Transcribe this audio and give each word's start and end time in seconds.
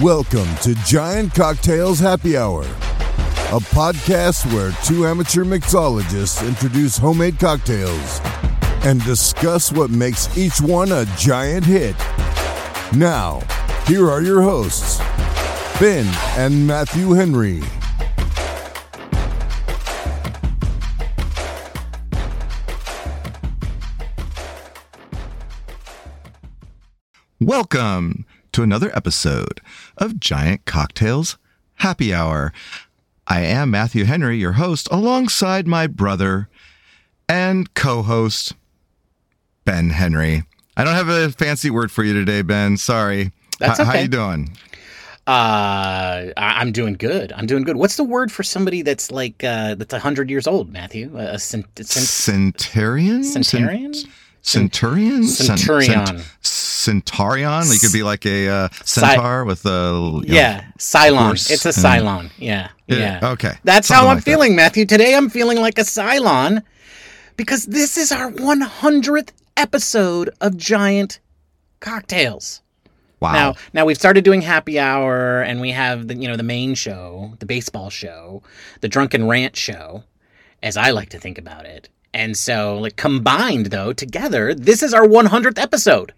Welcome 0.00 0.54
to 0.56 0.74
Giant 0.84 1.32
Cocktails 1.32 1.98
Happy 1.98 2.36
Hour, 2.36 2.64
a 2.64 3.60
podcast 3.72 4.44
where 4.52 4.70
two 4.84 5.06
amateur 5.06 5.42
mixologists 5.42 6.46
introduce 6.46 6.98
homemade 6.98 7.38
cocktails 7.38 8.20
and 8.84 9.02
discuss 9.04 9.72
what 9.72 9.88
makes 9.88 10.36
each 10.36 10.60
one 10.60 10.92
a 10.92 11.06
giant 11.16 11.64
hit. 11.64 11.96
Now, 12.94 13.40
here 13.86 14.10
are 14.10 14.20
your 14.20 14.42
hosts, 14.42 14.98
Ben 15.80 16.04
and 16.36 16.66
Matthew 16.66 17.12
Henry. 17.12 17.62
Welcome 27.40 28.26
to 28.56 28.62
another 28.62 28.90
episode 28.96 29.60
of 29.98 30.18
Giant 30.18 30.64
Cocktails 30.64 31.36
Happy 31.74 32.14
Hour. 32.14 32.54
I 33.26 33.40
am 33.42 33.70
Matthew 33.70 34.04
Henry, 34.04 34.38
your 34.38 34.52
host, 34.52 34.88
alongside 34.90 35.66
my 35.66 35.86
brother 35.86 36.48
and 37.28 37.74
co 37.74 38.00
host, 38.00 38.54
Ben 39.66 39.90
Henry. 39.90 40.44
I 40.74 40.84
don't 40.84 40.94
have 40.94 41.10
a 41.10 41.30
fancy 41.32 41.68
word 41.68 41.92
for 41.92 42.02
you 42.02 42.14
today, 42.14 42.40
Ben. 42.40 42.78
Sorry. 42.78 43.30
That's 43.58 43.78
H- 43.78 43.86
How 43.86 43.98
you 43.98 44.08
doing? 44.08 44.56
Uh, 45.26 46.32
I- 46.34 46.56
I'm 46.60 46.72
doing 46.72 46.94
good. 46.94 47.32
I'm 47.36 47.44
doing 47.44 47.62
good. 47.62 47.76
What's 47.76 47.96
the 47.98 48.04
word 48.04 48.32
for 48.32 48.42
somebody 48.42 48.80
that's 48.80 49.10
like 49.10 49.44
uh, 49.44 49.74
that's 49.74 49.92
hundred 49.92 50.30
years 50.30 50.46
old, 50.46 50.72
Matthew? 50.72 51.14
A, 51.18 51.38
cent- 51.38 51.66
cent- 51.76 52.08
Centurion? 52.08 53.22
centurion? 53.22 53.92
Centurion? 53.92 53.94
Cent- 53.94 54.08
Centurion. 54.42 55.24
cent- 55.24 55.58
Centurion? 55.58 56.22
You 57.72 57.78
could 57.80 57.92
be 57.92 58.02
like 58.02 58.24
a 58.26 58.48
uh, 58.48 58.68
centaur 58.84 59.44
with 59.44 59.64
a. 59.66 60.20
you 60.22 60.28
know, 60.28 60.34
Yeah, 60.34 60.64
Cylon. 60.78 61.26
horse 61.26 61.50
It's 61.50 61.66
a 61.66 61.70
Cylon. 61.70 62.30
Yeah, 62.38 62.68
Yeah, 62.86 63.18
yeah. 63.20 63.30
okay. 63.32 63.52
That's 63.64 63.88
Something 63.88 64.04
how 64.04 64.10
I'm 64.10 64.16
like 64.16 64.24
that. 64.24 64.30
feeling, 64.30 64.56
Matthew. 64.56 64.86
Today 64.86 65.14
I'm 65.14 65.30
feeling 65.30 65.58
like 65.60 65.78
a 65.78 65.82
Cylon 65.82 66.62
because 67.36 67.64
this 67.66 67.96
is 67.96 68.12
our 68.12 68.30
100th 68.30 69.30
episode 69.56 70.30
of 70.40 70.56
Giant 70.56 71.20
Cocktails. 71.80 72.62
Wow. 73.20 73.32
Now, 73.32 73.54
now 73.72 73.84
we've 73.86 73.96
started 73.96 74.24
doing 74.24 74.42
happy 74.42 74.78
hour, 74.78 75.40
and 75.42 75.60
we 75.60 75.70
have 75.70 76.08
the 76.08 76.16
you 76.16 76.28
know 76.28 76.36
the 76.36 76.42
main 76.42 76.74
show, 76.74 77.32
the 77.38 77.46
baseball 77.46 77.88
show, 77.90 78.42
the 78.80 78.88
drunken 78.88 79.26
rant 79.26 79.56
show, 79.56 80.04
as 80.62 80.76
I 80.76 80.90
like 80.90 81.08
to 81.10 81.18
think 81.18 81.38
about 81.38 81.64
it. 81.64 81.88
And 82.12 82.36
so, 82.36 82.78
like 82.78 82.96
combined 82.96 83.66
though, 83.66 83.92
together, 83.92 84.54
this 84.54 84.82
is 84.82 84.92
our 84.94 85.06
100th 85.06 85.58
episode. 85.58 86.12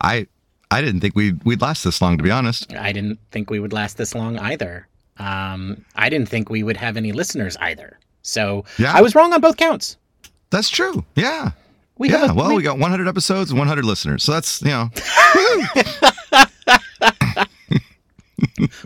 I 0.00 0.26
I 0.70 0.80
didn't 0.80 1.00
think 1.00 1.16
we'd, 1.16 1.42
we'd 1.44 1.60
last 1.60 1.82
this 1.84 2.00
long, 2.00 2.16
to 2.16 2.22
be 2.22 2.30
honest. 2.30 2.72
I 2.74 2.92
didn't 2.92 3.18
think 3.32 3.50
we 3.50 3.58
would 3.58 3.72
last 3.72 3.96
this 3.96 4.14
long 4.14 4.38
either. 4.38 4.86
Um, 5.18 5.84
I 5.96 6.08
didn't 6.08 6.28
think 6.28 6.48
we 6.48 6.62
would 6.62 6.76
have 6.76 6.96
any 6.96 7.10
listeners 7.12 7.56
either. 7.58 7.98
So 8.22 8.64
Yeah. 8.78 8.92
I 8.94 9.00
was 9.00 9.14
wrong 9.16 9.32
on 9.32 9.40
both 9.40 9.56
counts. 9.56 9.96
That's 10.50 10.70
true. 10.70 11.04
Yeah. 11.16 11.50
We 11.98 12.08
yeah, 12.08 12.18
have 12.18 12.30
a, 12.30 12.34
well, 12.34 12.54
we 12.54 12.62
got 12.62 12.78
100 12.78 13.08
episodes 13.08 13.50
and 13.50 13.58
100 13.58 13.84
listeners. 13.84 14.22
So 14.22 14.30
that's, 14.32 14.62
you 14.62 14.68
know, 14.68 14.90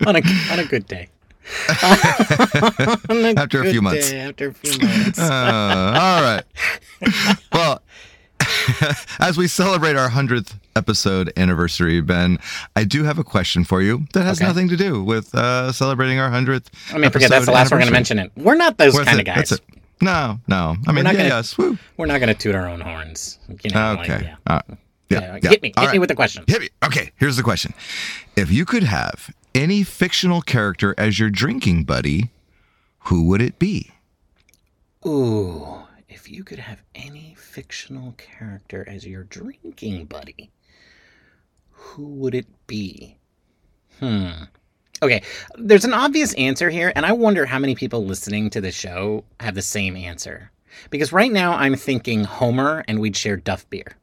on 0.07 0.17
a 0.17 0.23
on 0.51 0.59
a 0.59 0.65
good 0.69 0.87
day. 0.87 1.09
On 3.11 3.39
After 3.39 3.61
a 3.61 3.65
few 3.65 3.75
good 3.75 3.83
months. 3.83 4.11
day, 4.11 4.21
after 4.21 4.49
a 4.49 4.55
few 4.55 4.79
months. 4.87 5.19
uh, 5.19 5.93
all 5.95 6.23
right. 6.23 6.43
As 9.21 9.37
we 9.37 9.47
celebrate 9.49 9.97
our 9.97 10.09
100th 10.09 10.55
episode 10.77 11.33
anniversary, 11.37 12.01
Ben, 12.01 12.39
I 12.77 12.85
do 12.85 13.05
have 13.05 13.19
a 13.19 13.25
question 13.25 13.65
for 13.65 13.83
you 13.83 14.07
that 14.13 14.23
has 14.25 14.39
Okay. 14.39 14.47
nothing 14.47 14.69
to 14.69 14.77
do 14.77 15.03
with 15.03 15.35
uh, 15.35 15.73
celebrating 15.73 16.19
our 16.19 16.31
100th. 16.31 16.67
I 16.93 16.99
mean, 16.99 17.11
forget 17.11 17.31
that's 17.31 17.47
the 17.47 17.53
last 17.53 17.71
we're 17.71 17.79
going 17.79 17.87
to 17.89 17.93
mention 17.93 18.19
it. 18.19 18.33
We're 18.37 18.55
not 18.57 18.79
those 18.79 18.99
kind 19.01 19.19
of 19.21 19.27
guys. 19.27 19.59
No, 20.01 20.39
no. 20.49 20.77
I 20.87 20.93
mean, 20.93 21.05
not 21.05 21.15
yeah, 21.15 21.23
gonna- 21.23 21.29
yes. 21.37 21.57
Woo. 21.57 21.79
We're 21.97 22.07
not 22.07 22.19
going 22.19 22.29
to 22.29 22.35
toot 22.35 22.55
our 22.55 22.69
own 22.69 22.81
horns. 22.81 23.39
You 23.63 23.71
know, 23.71 23.95
like, 23.95 24.11
Okay. 24.11 24.25
yeah. 24.25 24.37
Uh, 24.47 24.61
yeah, 25.09 25.21
Yeah, 25.21 25.39
yeah. 25.43 25.51
Hit 25.51 25.63
me. 25.63 25.73
All 25.77 25.83
hit 25.85 25.89
me 25.89 25.93
right. 25.93 26.01
with 26.01 26.09
the 26.09 26.17
question. 26.17 26.45
Hit 26.49 26.61
me. 26.61 26.69
Okay, 26.85 27.13
here's 27.17 27.37
the 27.37 27.43
question. 27.43 27.73
If 28.37 28.51
you 28.51 28.65
could 28.65 28.83
have 28.83 29.31
any 29.55 29.83
fictional 29.85 30.43
character 30.43 30.95
as 30.99 31.19
your 31.19 31.31
drinking 31.31 31.85
buddy, 31.85 32.31
who 33.05 33.25
would 33.29 33.41
it 33.41 33.59
be? 33.59 33.93
Ooh, 35.07 35.84
if 36.15 36.31
you 36.31 36.45
could 36.45 36.61
have 36.61 36.81
any 36.95 37.35
fictional 37.37 38.15
character 38.17 38.89
as 38.89 39.05
your 39.05 39.25
drinking 39.25 40.05
buddy, 40.05 40.51
who 41.71 42.07
would 42.07 42.37
it 42.37 42.47
be? 42.69 43.17
Hmm. 43.99 44.45
Okay, 45.03 45.23
there's 45.57 45.85
an 45.85 45.93
obvious 45.93 46.33
answer 46.35 46.71
here, 46.71 46.93
and 46.95 47.05
I 47.05 47.13
wonder 47.13 47.45
how 47.45 47.59
many 47.59 47.75
people 47.75 48.05
listening 48.07 48.49
to 48.51 48.61
the 48.61 48.71
show 48.71 49.25
have 49.41 49.57
the 49.57 49.63
same 49.63 49.97
answer. 49.97 50.51
Because 50.91 51.13
right 51.13 51.31
now 51.31 51.53
I'm 51.53 51.75
thinking 51.75 52.25
Homer 52.25 52.85
and 52.89 53.01
we'd 53.01 53.17
share 53.17 53.37
Duff 53.37 53.69
beer. 53.69 53.97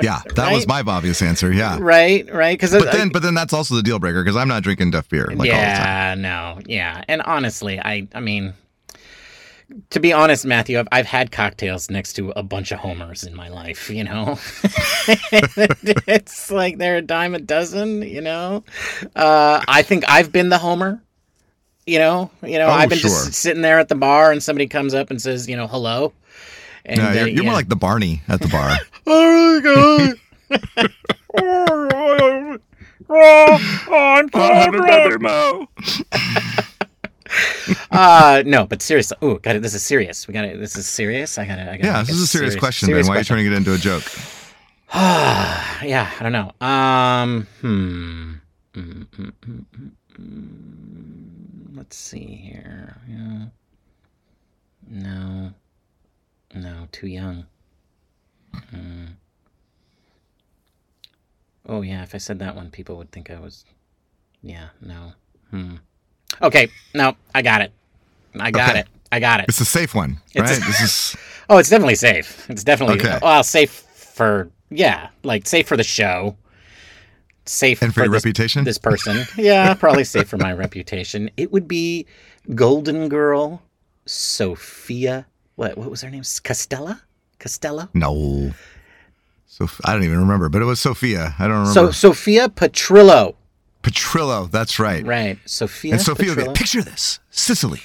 Yeah, 0.00 0.20
that 0.34 0.52
was 0.52 0.66
my 0.66 0.82
obvious 0.84 1.22
answer. 1.22 1.52
Yeah. 1.52 1.78
Right, 1.80 2.32
right? 2.32 2.58
Because 2.58 2.72
But 2.72 2.90
then, 2.90 3.10
but 3.10 3.22
then 3.22 3.34
that's 3.34 3.52
also 3.52 3.76
the 3.76 3.82
deal 3.82 4.00
breaker 4.00 4.24
because 4.24 4.36
I'm 4.36 4.48
not 4.48 4.62
drinking 4.64 4.90
Duff 4.92 5.08
beer 5.08 5.26
like 5.26 5.38
all 5.38 5.44
the 5.44 5.50
time. 5.50 5.56
yeah, 5.56 6.14
no, 6.16 6.60
yeah. 6.66 7.04
And 7.06 7.22
honestly, 7.22 7.78
I, 7.78 8.08
I 8.12 8.18
mean, 8.20 8.54
to 9.90 10.00
be 10.00 10.12
honest, 10.12 10.44
Matthew, 10.44 10.78
I've, 10.78 10.88
I've 10.92 11.06
had 11.06 11.32
cocktails 11.32 11.90
next 11.90 12.12
to 12.14 12.30
a 12.36 12.42
bunch 12.42 12.72
of 12.72 12.78
homers 12.80 13.24
in 13.24 13.34
my 13.34 13.48
life. 13.48 13.88
You 13.90 14.04
know, 14.04 14.38
it's 15.32 16.50
like 16.50 16.78
they're 16.78 16.96
a 16.98 17.02
dime 17.02 17.34
a 17.34 17.38
dozen. 17.40 18.02
You 18.02 18.20
know, 18.20 18.64
uh, 19.16 19.62
I 19.66 19.82
think 19.82 20.04
I've 20.08 20.30
been 20.32 20.48
the 20.48 20.58
homer. 20.58 21.00
You 21.86 21.98
know, 21.98 22.30
you 22.42 22.58
know, 22.58 22.68
Oh, 22.68 22.70
I've 22.70 22.88
been 22.88 22.98
sure. 22.98 23.10
just 23.10 23.34
sitting 23.34 23.60
there 23.62 23.78
at 23.78 23.88
the 23.88 23.94
bar, 23.94 24.32
and 24.32 24.42
somebody 24.42 24.66
comes 24.66 24.94
up 24.94 25.10
and 25.10 25.20
says, 25.20 25.46
you 25.48 25.56
know, 25.56 25.66
hello. 25.66 26.14
And 26.86 26.98
No, 26.98 27.08
uh, 27.08 27.12
you're, 27.12 27.28
you're 27.28 27.44
more 27.44 27.52
like 27.52 27.68
the 27.68 27.76
Barney 27.76 28.22
at 28.28 28.40
the 28.40 28.48
bar. 28.48 28.76
Oh 29.06 29.60
my 29.60 29.62
god! 29.62 30.14
oh, 33.10 33.58
I'm 33.92 34.28
so 34.32 34.70
drunk. 35.18 35.68
Uh 37.90 38.42
no, 38.44 38.66
but 38.66 38.82
seriously. 38.82 39.16
Oh, 39.22 39.36
got 39.36 39.56
it. 39.56 39.62
This 39.62 39.74
is 39.74 39.82
serious. 39.82 40.26
We 40.26 40.34
got 40.34 40.44
it. 40.44 40.58
This 40.58 40.76
is 40.76 40.86
serious. 40.86 41.38
I 41.38 41.46
got 41.46 41.56
to 41.56 41.62
I 41.62 41.64
got 41.66 41.74
it. 41.74 41.84
yeah, 41.84 42.00
this 42.00 42.16
is 42.16 42.22
a 42.22 42.26
serious, 42.26 42.56
question, 42.56 42.90
Ben. 42.90 43.06
Why 43.06 43.14
are 43.14 43.18
you 43.18 43.24
turning 43.24 43.46
it 43.46 43.52
into 43.52 43.72
a 43.72 43.78
joke? 43.78 44.02
yeah, 44.94 46.10
I 46.18 46.22
don't 46.22 46.32
know. 46.32 46.52
Um, 46.66 47.46
hmm. 47.60 48.32
Mm, 48.74 49.06
mm, 49.06 49.32
mm, 49.32 49.64
mm, 49.76 49.90
mm. 50.20 51.76
Let's 51.76 51.96
see 51.96 52.26
here. 52.26 52.96
Yeah. 53.08 53.46
No. 54.88 55.52
No, 56.54 56.88
too 56.92 57.06
young. 57.06 57.46
Hmm. 58.70 59.06
Oh 61.66 61.82
yeah, 61.82 62.02
if 62.02 62.14
I 62.14 62.18
said 62.18 62.38
that 62.40 62.54
one, 62.54 62.70
people 62.70 62.96
would 62.96 63.10
think 63.10 63.30
I 63.30 63.38
was. 63.38 63.64
Yeah. 64.42 64.68
No. 64.80 65.12
Hmm. 65.50 65.76
Okay. 66.42 66.68
No, 66.94 67.16
I 67.34 67.42
got 67.42 67.60
it. 67.62 67.72
I 68.38 68.50
got 68.50 68.70
Okay. 68.70 68.80
it. 68.80 68.86
I 69.12 69.20
got 69.20 69.40
it. 69.40 69.46
It's 69.48 69.60
a 69.60 69.64
safe 69.64 69.94
one, 69.94 70.18
It's 70.34 70.50
right? 70.50 70.58
a- 70.58 70.66
this 70.66 70.80
is 70.80 71.16
Oh, 71.48 71.58
it's 71.58 71.68
definitely 71.68 71.94
safe. 71.94 72.48
It's 72.50 72.64
definitely 72.64 72.96
Okay. 73.00 73.18
well 73.22 73.44
safe 73.44 73.70
for 73.70 74.50
yeah, 74.70 75.08
like 75.22 75.46
safe 75.46 75.68
for 75.68 75.76
the 75.76 75.84
show. 75.84 76.36
Safe 77.46 77.82
and 77.82 77.92
for 77.92 78.00
your 78.00 78.08
this, 78.10 78.24
reputation. 78.24 78.64
this 78.64 78.78
person. 78.78 79.24
Yeah, 79.36 79.74
probably 79.78 80.04
safe 80.04 80.26
for 80.28 80.38
my 80.38 80.52
reputation. 80.54 81.30
It 81.36 81.52
would 81.52 81.68
be 81.68 82.06
Golden 82.54 83.08
Girl 83.10 83.62
Sophia. 84.06 85.26
What 85.56 85.76
what 85.78 85.90
was 85.90 86.00
her 86.02 86.10
name? 86.10 86.22
Costella? 86.22 87.00
Costello? 87.38 87.88
no. 87.94 88.52
So 89.46 89.68
I 89.84 89.92
don't 89.92 90.02
even 90.02 90.18
remember, 90.18 90.48
but 90.48 90.62
it 90.62 90.64
was 90.64 90.80
Sophia. 90.80 91.34
I 91.38 91.46
don't 91.46 91.58
remember. 91.58 91.72
So. 91.74 91.90
Sophia 91.92 92.48
Petrillo. 92.48 93.36
Petrillo. 93.84 94.50
That's 94.50 94.78
right. 94.78 95.04
Right. 95.06 95.38
Sophia 95.44 95.92
And 95.94 96.02
Sophia, 96.02 96.34
Petrillo. 96.34 96.54
picture 96.54 96.82
this: 96.82 97.20
Sicily, 97.30 97.80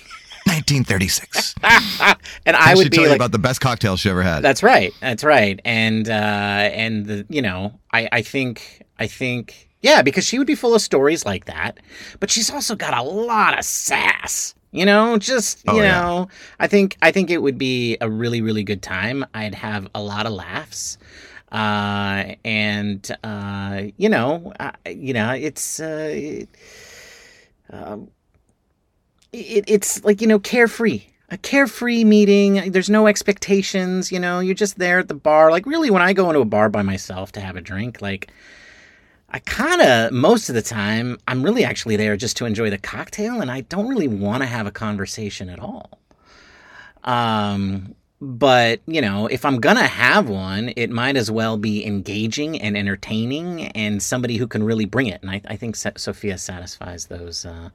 1936. 0.46 1.56
and 1.64 2.56
I 2.56 2.72
I 2.72 2.76
would 2.76 2.90
be 2.90 2.98
tell 2.98 3.04
you 3.04 3.10
like 3.10 3.18
about 3.18 3.32
the 3.32 3.40
best 3.40 3.62
cocktail 3.62 3.98
she 3.98 4.10
ever 4.10 4.22
had. 4.24 4.42
That's 4.44 4.64
right. 4.64 4.92
That's 5.02 5.24
right. 5.24 5.60
And 5.66 6.10
uh 6.10 6.14
and 6.14 7.06
the 7.06 7.26
you 7.30 7.42
know, 7.42 7.80
I 7.94 8.10
I 8.12 8.22
think 8.22 8.84
I 8.98 9.08
think 9.08 9.68
yeah, 9.82 10.02
because 10.02 10.26
she 10.26 10.38
would 10.38 10.48
be 10.48 10.56
full 10.56 10.76
of 10.76 10.82
stories 10.82 11.26
like 11.26 11.46
that, 11.46 11.80
but 12.20 12.30
she's 12.30 12.50
also 12.52 12.76
got 12.76 12.98
a 12.98 13.04
lot 13.04 13.58
of 13.58 13.64
sass. 13.66 14.56
You 14.72 14.86
know, 14.86 15.18
just 15.18 15.64
Oh, 15.68 15.76
you 15.78 15.82
yeah. 15.84 16.00
know, 16.02 16.28
I 16.60 16.68
think 16.68 16.96
I 17.02 17.12
think 17.12 17.30
it 17.32 17.40
would 17.42 17.58
be 17.58 17.98
a 18.02 18.10
really 18.10 18.42
really 18.42 18.64
good 18.64 18.82
time. 18.82 19.26
I'd 19.34 19.56
have 19.56 19.88
a 19.96 20.02
lot 20.02 20.26
of 20.26 20.34
laughs. 20.34 20.98
Uh 21.52 22.36
and 22.46 23.10
uh 23.24 23.84
you 23.98 24.10
know, 24.10 24.54
uh, 24.60 24.72
you 24.88 25.14
know, 25.14 25.32
it's 25.32 25.80
uh 25.80 26.10
it, 26.12 26.50
um 27.72 28.10
it, 29.32 29.64
it's 29.68 30.04
like 30.04 30.22
you 30.22 30.28
know 30.28 30.40
carefree 30.40 31.04
a 31.32 31.38
carefree 31.38 32.04
meeting 32.04 32.72
there's 32.72 32.90
no 32.90 33.06
expectations 33.06 34.12
you 34.12 34.20
know 34.20 34.40
you're 34.40 34.56
just 34.56 34.80
there 34.80 34.98
at 34.98 35.08
the 35.08 35.14
bar 35.14 35.52
like 35.52 35.64
really 35.68 35.92
when 35.92 36.02
i 36.02 36.12
go 36.12 36.28
into 36.28 36.40
a 36.40 36.46
bar 36.46 36.70
by 36.70 36.82
myself 36.82 37.32
to 37.32 37.40
have 37.40 37.56
a 37.56 37.62
drink 37.62 38.02
like 38.02 38.34
I 39.32 39.40
kind 39.40 39.82
of, 39.82 40.12
most 40.12 40.50
of 40.50 40.56
the 40.56 40.62
time, 40.62 41.20
I'm 41.28 41.44
really 41.44 41.64
actually 41.64 41.96
there 41.98 42.18
just 42.18 42.36
to 42.38 42.46
enjoy 42.46 42.70
the 42.70 42.80
cocktail 42.80 43.42
and 43.42 43.52
I 43.52 43.62
don't 43.62 43.88
really 43.88 44.08
want 44.08 44.42
to 44.42 44.48
have 44.48 44.66
a 44.66 44.72
conversation 44.72 45.50
at 45.50 45.60
all. 45.60 46.00
Um, 47.04 47.94
but, 48.22 48.82
you 48.86 49.02
know, 49.02 49.28
if 49.28 49.46
I'm 49.46 49.60
to 49.78 49.84
have 49.84 50.28
one, 50.28 50.74
it 50.76 50.90
might 50.90 51.16
as 51.16 51.32
well 51.32 51.58
be 51.58 51.86
engaging 51.86 52.60
and 52.60 52.76
entertaining 52.76 53.68
and 53.68 54.04
somebody 54.04 54.36
who 54.38 54.46
can 54.46 54.64
really 54.64 54.86
bring 54.86 55.08
it. 55.08 55.22
And 55.22 55.32
I, 55.32 55.42
I 55.48 55.56
think 55.56 55.76
Sophia 55.76 56.38
satisfies 56.38 57.06
those 57.06 57.46
uh, 57.46 57.70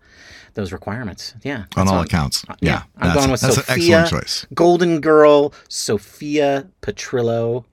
those 0.53 0.71
requirements. 0.71 1.35
Yeah. 1.43 1.65
On 1.77 1.89
all 1.89 2.03
accounts. 2.03 2.45
Yeah. 2.61 2.71
yeah 2.71 2.83
I'm 2.99 3.15
going 3.15 3.31
with 3.31 3.41
Sophia. 3.41 3.99
An 3.99 4.05
excellent 4.05 4.09
choice. 4.09 4.47
golden 4.53 5.01
Girl, 5.01 5.55
Sophia 5.69 6.69
Petrillo. 6.83 7.65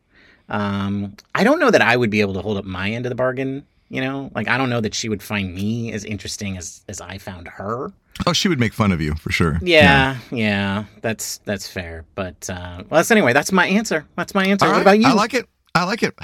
Um, 0.48 1.16
I 1.36 1.44
don't 1.44 1.60
know 1.60 1.72
that 1.72 1.82
I 1.82 1.96
would 1.96 2.10
be 2.10 2.22
able 2.22 2.34
to 2.34 2.42
hold 2.42 2.58
up 2.58 2.66
my 2.66 2.90
end 2.92 3.06
of 3.06 3.10
the 3.10 3.16
bargain. 3.16 3.66
You 3.92 4.00
know, 4.00 4.32
like 4.34 4.48
I 4.48 4.58
don't 4.58 4.70
know 4.70 4.80
that 4.80 4.96
she 4.96 5.10
would 5.10 5.22
find 5.22 5.54
me 5.54 5.92
as 5.92 6.06
interesting 6.06 6.58
as 6.58 6.82
as 6.88 7.02
I 7.02 7.18
found 7.18 7.50
her. 7.50 7.92
Oh, 8.26 8.32
she 8.32 8.48
would 8.48 8.60
make 8.60 8.72
fun 8.72 8.94
of 8.94 9.02
you 9.02 9.16
for 9.16 9.34
sure. 9.34 9.60
Yeah, 9.62 10.18
yeah, 10.32 10.38
yeah 10.38 10.84
that's 11.02 11.40
that's 11.40 11.68
fair. 11.68 12.06
But 12.16 12.50
uh, 12.50 12.84
well, 12.90 13.00
that's 13.00 13.12
anyway. 13.12 13.34
That's 13.34 13.52
my 13.52 13.68
answer. 13.68 14.08
That's 14.16 14.34
my 14.34 14.46
answer. 14.46 14.66
what 14.70 14.82
about 14.82 14.98
you? 14.98 15.08
I 15.08 15.12
like 15.12 15.34
it. 15.34 15.46
I 15.76 15.84
like 15.84 16.04
it. 16.04 16.16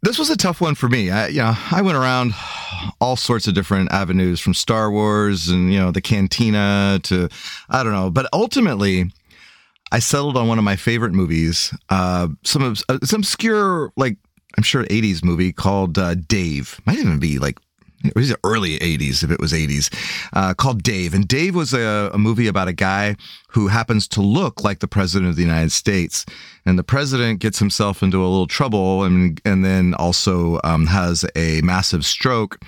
This 0.00 0.18
was 0.18 0.30
a 0.30 0.36
tough 0.36 0.62
one 0.62 0.74
for 0.74 0.88
me. 0.88 1.10
I, 1.10 1.28
you 1.28 1.42
know, 1.42 1.54
I 1.72 1.82
went 1.82 1.98
around 1.98 2.32
all 3.02 3.16
sorts 3.16 3.46
of 3.46 3.54
different 3.54 3.92
avenues 3.92 4.40
from 4.40 4.54
Star 4.54 4.90
Wars 4.90 5.48
and 5.48 5.70
you 5.70 5.78
know 5.78 5.90
the 5.90 6.00
Cantina 6.00 7.00
to 7.02 7.28
I 7.68 7.82
don't 7.82 7.92
know, 7.92 8.10
but 8.10 8.26
ultimately. 8.32 9.10
I 9.92 10.00
settled 10.00 10.36
on 10.36 10.48
one 10.48 10.58
of 10.58 10.64
my 10.64 10.74
favorite 10.74 11.12
movies, 11.12 11.72
uh, 11.90 12.26
some 12.42 12.60
of 12.60 12.82
uh, 12.88 12.98
some 13.04 13.20
obscure 13.20 13.92
like 13.96 14.16
I'm 14.56 14.62
sure 14.62 14.84
80s 14.84 15.24
movie 15.24 15.52
called 15.52 15.98
uh, 15.98 16.14
Dave. 16.14 16.80
Might 16.86 16.98
even 16.98 17.18
be 17.18 17.38
like 17.38 17.58
it 18.04 18.14
was 18.14 18.34
early 18.44 18.78
80s 18.78 19.24
if 19.24 19.30
it 19.30 19.40
was 19.40 19.52
80s 19.52 19.92
uh, 20.32 20.54
called 20.54 20.82
dave. 20.82 21.14
And 21.14 21.26
dave 21.26 21.54
was 21.54 21.72
a, 21.72 22.10
a, 22.12 22.18
movie 22.18 22.46
about 22.46 22.68
a 22.68 22.72
guy 22.72 23.16
who 23.50 23.68
happens 23.68 24.06
to 24.08 24.20
look 24.20 24.62
like 24.62 24.80
the 24.80 24.88
president 24.88 25.30
of 25.30 25.36
the 25.36 25.42
united 25.42 25.72
states. 25.72 26.26
And 26.64 26.78
the 26.78 26.84
president 26.84 27.40
gets 27.40 27.58
himself 27.58 28.02
into 28.02 28.18
a 28.18 28.26
little 28.28 28.46
trouble 28.46 29.04
and, 29.04 29.40
and 29.44 29.64
then 29.64 29.94
also 29.94 30.60
um, 30.64 30.86
has 30.86 31.24
a 31.34 31.60
massive 31.62 32.04
stroke. 32.04 32.60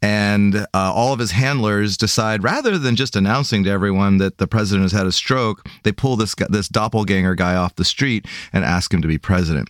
And 0.00 0.56
uh, 0.56 0.66
all 0.72 1.12
of 1.12 1.18
his 1.18 1.32
handlers 1.32 1.96
decide 1.96 2.42
rather 2.42 2.78
than 2.78 2.96
just 2.96 3.16
announcing 3.16 3.64
to 3.64 3.70
everyone 3.70 4.18
that 4.18 4.38
the 4.38 4.46
president 4.46 4.84
has 4.90 4.92
had 4.92 5.06
a 5.06 5.12
stroke 5.12 5.66
they 5.82 5.92
pull 5.92 6.16
this 6.16 6.34
this 6.48 6.68
doppelganger 6.68 7.34
guy 7.34 7.54
off 7.54 7.74
the 7.76 7.84
street 7.84 8.26
and 8.52 8.64
ask 8.64 8.92
him 8.92 9.02
to 9.02 9.08
be 9.08 9.18
president 9.18 9.68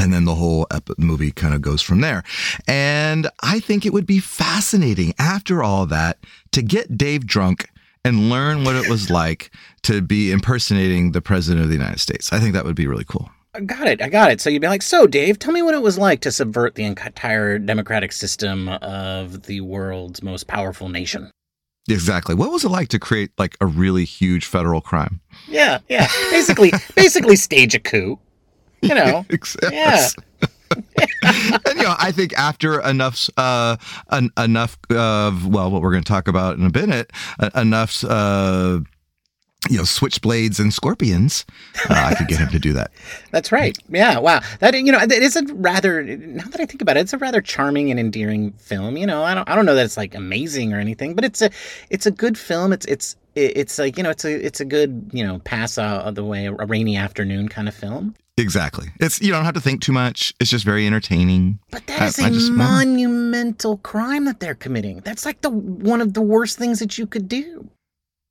and 0.00 0.12
then 0.12 0.24
the 0.24 0.34
whole 0.34 0.66
movie 0.98 1.30
kind 1.30 1.54
of 1.54 1.60
goes 1.60 1.82
from 1.82 2.00
there. 2.00 2.24
And 2.66 3.28
I 3.42 3.60
think 3.60 3.84
it 3.84 3.92
would 3.92 4.06
be 4.06 4.18
fascinating 4.18 5.12
after 5.18 5.62
all 5.62 5.86
that 5.86 6.18
to 6.52 6.62
get 6.62 6.96
Dave 6.96 7.26
drunk 7.26 7.68
and 8.02 8.30
learn 8.30 8.64
what 8.64 8.76
it 8.76 8.88
was 8.88 9.10
like 9.10 9.50
to 9.82 10.00
be 10.00 10.32
impersonating 10.32 11.12
the 11.12 11.20
president 11.20 11.62
of 11.62 11.68
the 11.68 11.76
United 11.76 12.00
States. 12.00 12.32
I 12.32 12.40
think 12.40 12.54
that 12.54 12.64
would 12.64 12.76
be 12.76 12.86
really 12.86 13.04
cool. 13.04 13.30
I 13.54 13.60
got 13.60 13.88
it. 13.88 14.00
I 14.00 14.08
got 14.08 14.30
it. 14.30 14.40
So 14.40 14.48
you'd 14.48 14.62
be 14.62 14.68
like, 14.68 14.80
so 14.80 15.06
Dave, 15.06 15.38
tell 15.38 15.52
me 15.52 15.60
what 15.60 15.74
it 15.74 15.82
was 15.82 15.98
like 15.98 16.20
to 16.20 16.32
subvert 16.32 16.76
the 16.76 16.84
entire 16.84 17.58
democratic 17.58 18.12
system 18.12 18.68
of 18.68 19.42
the 19.42 19.60
world's 19.60 20.22
most 20.22 20.46
powerful 20.46 20.88
nation. 20.88 21.30
Exactly. 21.88 22.34
What 22.34 22.52
was 22.52 22.64
it 22.64 22.68
like 22.68 22.88
to 22.88 22.98
create 22.98 23.32
like 23.38 23.56
a 23.60 23.66
really 23.66 24.04
huge 24.04 24.46
federal 24.46 24.80
crime? 24.80 25.20
Yeah, 25.48 25.80
yeah. 25.88 26.06
Basically, 26.30 26.72
basically 26.94 27.36
stage 27.36 27.74
a 27.74 27.80
coup. 27.80 28.18
You 28.82 28.94
know, 28.94 29.24
yeah. 29.72 30.08
and 31.22 31.76
you 31.76 31.82
know, 31.82 31.94
I 31.98 32.12
think 32.12 32.32
after 32.34 32.80
enough, 32.80 33.28
uh, 33.36 33.76
en- 34.12 34.30
enough 34.38 34.78
of 34.90 35.46
well, 35.46 35.70
what 35.70 35.82
we're 35.82 35.90
going 35.90 36.04
to 36.04 36.08
talk 36.08 36.28
about 36.28 36.56
in 36.56 36.64
a 36.64 36.70
minute, 36.70 37.10
uh, 37.38 37.50
enough, 37.54 38.04
uh, 38.04 38.80
you 39.68 39.76
know, 39.76 39.82
switchblades 39.82 40.58
and 40.58 40.72
scorpions, 40.72 41.44
uh, 41.90 41.94
I 41.94 42.14
could 42.14 42.28
get 42.28 42.38
him 42.38 42.48
to 42.48 42.58
do 42.58 42.72
that. 42.72 42.90
That's 43.30 43.52
right. 43.52 43.76
Yeah. 43.90 44.18
Wow. 44.18 44.40
That 44.60 44.74
you 44.74 44.90
know, 44.92 45.00
it 45.00 45.12
is 45.12 45.36
a 45.36 45.44
rather. 45.54 46.02
Now 46.02 46.44
that 46.44 46.60
I 46.60 46.66
think 46.66 46.80
about 46.82 46.96
it, 46.96 47.00
it's 47.00 47.12
a 47.12 47.18
rather 47.18 47.40
charming 47.40 47.90
and 47.90 48.00
endearing 48.00 48.52
film. 48.52 48.96
You 48.96 49.06
know, 49.06 49.22
I 49.22 49.34
don't, 49.34 49.48
I 49.48 49.54
don't 49.54 49.66
know 49.66 49.74
that 49.74 49.84
it's 49.84 49.96
like 49.96 50.14
amazing 50.14 50.72
or 50.72 50.78
anything, 50.78 51.14
but 51.14 51.24
it's 51.24 51.42
a, 51.42 51.50
it's 51.90 52.06
a 52.06 52.10
good 52.10 52.38
film. 52.38 52.72
It's, 52.72 52.86
it's, 52.86 53.16
it's 53.34 53.78
like 53.78 53.96
you 53.96 54.02
know, 54.02 54.10
it's 54.10 54.24
a, 54.24 54.44
it's 54.44 54.60
a 54.60 54.64
good 54.64 55.10
you 55.12 55.26
know, 55.26 55.38
pass 55.40 55.78
out 55.78 56.06
of 56.06 56.14
the 56.14 56.24
way, 56.24 56.46
a 56.46 56.52
rainy 56.52 56.96
afternoon 56.96 57.48
kind 57.48 57.68
of 57.68 57.74
film. 57.74 58.14
Exactly. 58.40 58.88
It's 59.00 59.20
you 59.20 59.32
don't 59.32 59.44
have 59.44 59.54
to 59.54 59.60
think 59.60 59.82
too 59.82 59.92
much. 59.92 60.34
It's 60.40 60.50
just 60.50 60.64
very 60.64 60.86
entertaining. 60.86 61.58
But 61.70 61.86
that 61.86 62.02
is 62.02 62.18
I, 62.18 62.24
a 62.24 62.26
I 62.26 62.30
just, 62.30 62.50
monumental 62.52 63.76
crime 63.78 64.24
that 64.24 64.40
they're 64.40 64.54
committing. 64.54 65.00
That's 65.00 65.24
like 65.24 65.40
the 65.42 65.50
one 65.50 66.00
of 66.00 66.14
the 66.14 66.22
worst 66.22 66.58
things 66.58 66.78
that 66.78 66.98
you 66.98 67.06
could 67.06 67.28
do. 67.28 67.68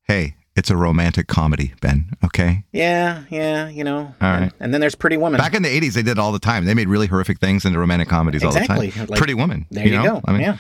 Hey, 0.04 0.36
it's 0.56 0.70
a 0.70 0.76
romantic 0.76 1.28
comedy, 1.28 1.74
Ben. 1.82 2.12
Okay. 2.26 2.64
Yeah, 2.72 3.24
yeah, 3.30 3.70
you 3.70 3.84
know. 3.84 4.14
All 4.22 4.32
right. 4.32 4.52
And, 4.60 4.74
then 4.74 4.82
there's 4.82 4.96
Pretty 4.96 5.18
Woman. 5.18 5.38
Back 5.38 5.54
in 5.54 5.62
the 5.62 5.70
'80s, 5.70 5.94
they 5.94 6.04
did 6.04 6.20
all 6.20 6.32
the 6.32 6.40
time. 6.40 6.66
They 6.66 6.74
made 6.74 6.90
really 6.90 7.08
horrific 7.08 7.40
things 7.40 7.64
into 7.64 7.80
romantic 7.80 8.10
comedies 8.10 8.44
exactly. 8.44 8.76
all 8.76 8.82
the 8.82 8.92
time. 8.92 9.08
Like, 9.08 9.18
Pretty 9.18 9.36
Woman. 9.36 9.68
There 9.72 9.86
you, 9.86 9.94
you 9.94 9.98
know? 9.98 10.16
go. 10.16 10.22
I 10.26 10.32
mean, 10.32 10.42
yeah. 10.42 10.58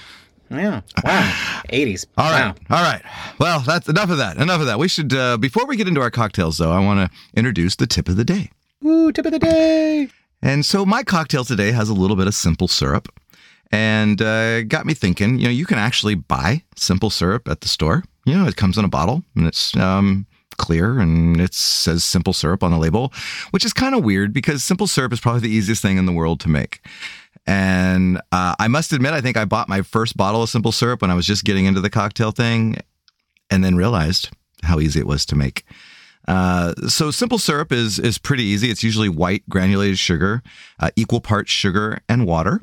Yeah. 0.51 0.81
Wow. 1.03 1.61
80s. 1.69 2.05
All 2.17 2.31
right. 2.31 2.55
Wow. 2.69 2.77
All 2.77 2.83
right. 2.83 3.01
Well, 3.39 3.59
that's 3.59 3.87
enough 3.87 4.09
of 4.09 4.17
that. 4.17 4.37
Enough 4.37 4.61
of 4.61 4.67
that. 4.67 4.79
We 4.79 4.87
should, 4.87 5.13
uh, 5.13 5.37
before 5.37 5.67
we 5.67 5.75
get 5.75 5.87
into 5.87 6.01
our 6.01 6.09
cocktails, 6.09 6.57
though, 6.57 6.71
I 6.71 6.79
want 6.79 7.11
to 7.11 7.17
introduce 7.35 7.75
the 7.75 7.85
tip 7.85 8.09
of 8.09 8.15
the 8.15 8.25
day. 8.25 8.49
Woo, 8.81 9.11
tip 9.11 9.25
of 9.25 9.31
the 9.31 9.39
day. 9.39 10.07
And 10.41 10.65
so 10.65 10.85
my 10.85 11.03
cocktail 11.03 11.43
today 11.43 11.71
has 11.71 11.89
a 11.89 11.93
little 11.93 12.15
bit 12.15 12.27
of 12.27 12.33
simple 12.33 12.67
syrup 12.67 13.09
and 13.71 14.21
uh, 14.21 14.63
got 14.63 14.85
me 14.85 14.93
thinking, 14.93 15.37
you 15.37 15.45
know, 15.45 15.51
you 15.51 15.65
can 15.65 15.77
actually 15.77 16.15
buy 16.15 16.63
simple 16.77 17.09
syrup 17.09 17.47
at 17.47 17.61
the 17.61 17.67
store. 17.67 18.03
You 18.25 18.35
know, 18.35 18.47
it 18.47 18.55
comes 18.55 18.77
in 18.77 18.85
a 18.85 18.89
bottle 18.89 19.23
and 19.35 19.47
it's 19.47 19.75
um, 19.75 20.27
clear 20.57 20.99
and 20.99 21.41
it 21.41 21.53
says 21.53 22.03
simple 22.03 22.31
syrup 22.31 22.63
on 22.63 22.71
the 22.71 22.77
label, 22.77 23.11
which 23.51 23.65
is 23.65 23.73
kind 23.73 23.95
of 23.95 24.03
weird 24.03 24.33
because 24.33 24.63
simple 24.63 24.87
syrup 24.87 25.11
is 25.11 25.19
probably 25.19 25.41
the 25.41 25.49
easiest 25.49 25.81
thing 25.81 25.97
in 25.97 26.05
the 26.05 26.13
world 26.13 26.39
to 26.41 26.49
make. 26.49 26.81
And 27.45 28.17
uh, 28.31 28.55
I 28.59 28.67
must 28.67 28.93
admit, 28.93 29.13
I 29.13 29.21
think 29.21 29.35
I 29.35 29.45
bought 29.45 29.67
my 29.67 29.81
first 29.81 30.15
bottle 30.15 30.43
of 30.43 30.49
simple 30.49 30.71
syrup 30.71 31.01
when 31.01 31.11
I 31.11 31.15
was 31.15 31.25
just 31.25 31.43
getting 31.43 31.65
into 31.65 31.81
the 31.81 31.89
cocktail 31.89 32.31
thing 32.31 32.77
and 33.49 33.63
then 33.63 33.75
realized 33.75 34.29
how 34.63 34.79
easy 34.79 34.99
it 34.99 35.07
was 35.07 35.25
to 35.27 35.35
make. 35.35 35.65
Uh, 36.29 36.75
so 36.87 37.09
simple 37.09 37.39
syrup 37.39 37.71
is 37.71 37.97
is 37.97 38.19
pretty 38.19 38.43
easy. 38.43 38.69
It's 38.69 38.83
usually 38.83 39.09
white 39.09 39.43
granulated 39.49 39.97
sugar, 39.97 40.43
uh, 40.79 40.91
equal 40.95 41.21
parts 41.21 41.51
sugar 41.51 42.01
and 42.07 42.27
water. 42.27 42.61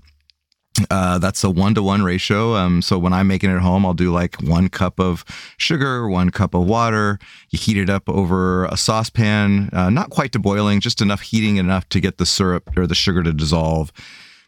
Uh, 0.90 1.18
that's 1.18 1.42
a 1.42 1.50
one 1.50 1.74
to 1.74 1.82
one 1.82 2.02
ratio. 2.02 2.55
Um, 2.55 2.81
so 2.81 2.98
when 2.98 3.12
I'm 3.12 3.26
making 3.26 3.50
it 3.50 3.55
at 3.55 3.62
home, 3.62 3.84
I'll 3.84 3.94
do 3.94 4.12
like 4.12 4.36
one 4.43 4.69
cup 4.69 5.00
of 5.00 5.24
sugar, 5.56 6.08
one 6.08 6.31
cup 6.31 6.55
of 6.55 6.67
water. 6.67 7.19
You 7.50 7.58
heat 7.58 7.76
it 7.76 7.91
up 7.91 8.08
over 8.08 8.67
a 8.67 8.76
saucepan, 8.76 9.70
uh, 9.72 9.91
not 9.91 10.10
quite 10.10 10.32
to 10.32 10.38
boiling, 10.38 10.81
just 10.81 11.00
enough 11.00 11.22
heating 11.22 11.56
enough 11.56 11.88
to 11.88 12.00
get 12.00 12.19
the 12.19 12.26
syrup 12.26 12.76
or 12.76 12.86
the 12.86 12.94
sugar 12.94 13.22
to 13.22 13.32
dissolve. 13.32 13.91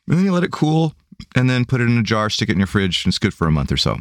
And 0.07 0.19
then 0.19 0.25
you 0.25 0.33
let 0.33 0.45
it 0.45 0.53
cool, 0.53 0.95
and 1.35 1.51
then 1.51 1.65
put 1.65 1.81
it 1.81 1.89
in 1.89 1.99
a 1.99 2.03
jar, 2.03 2.31
stick 2.31 2.51
it 2.51 2.53
in 2.53 2.59
your 2.59 2.67
fridge, 2.67 3.05
and 3.05 3.11
it's 3.11 3.19
good 3.19 3.35
for 3.35 3.47
a 3.47 3.53
month 3.53 3.73
or 3.73 3.77
so. 3.77 3.97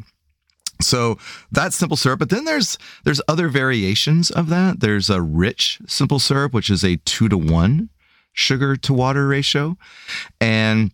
So 0.81 1.17
that's 1.51 1.75
simple 1.75 1.97
syrup, 1.97 2.19
but 2.19 2.29
then 2.29 2.45
there's 2.45 2.77
there's 3.03 3.21
other 3.27 3.47
variations 3.47 4.29
of 4.31 4.49
that. 4.49 4.79
There's 4.79 5.09
a 5.09 5.21
rich 5.21 5.79
simple 5.87 6.19
syrup, 6.19 6.53
which 6.53 6.69
is 6.69 6.83
a 6.83 6.97
two 6.97 7.29
to 7.29 7.37
one 7.37 7.89
sugar 8.33 8.75
to 8.75 8.93
water 8.93 9.27
ratio, 9.27 9.77
and 10.39 10.91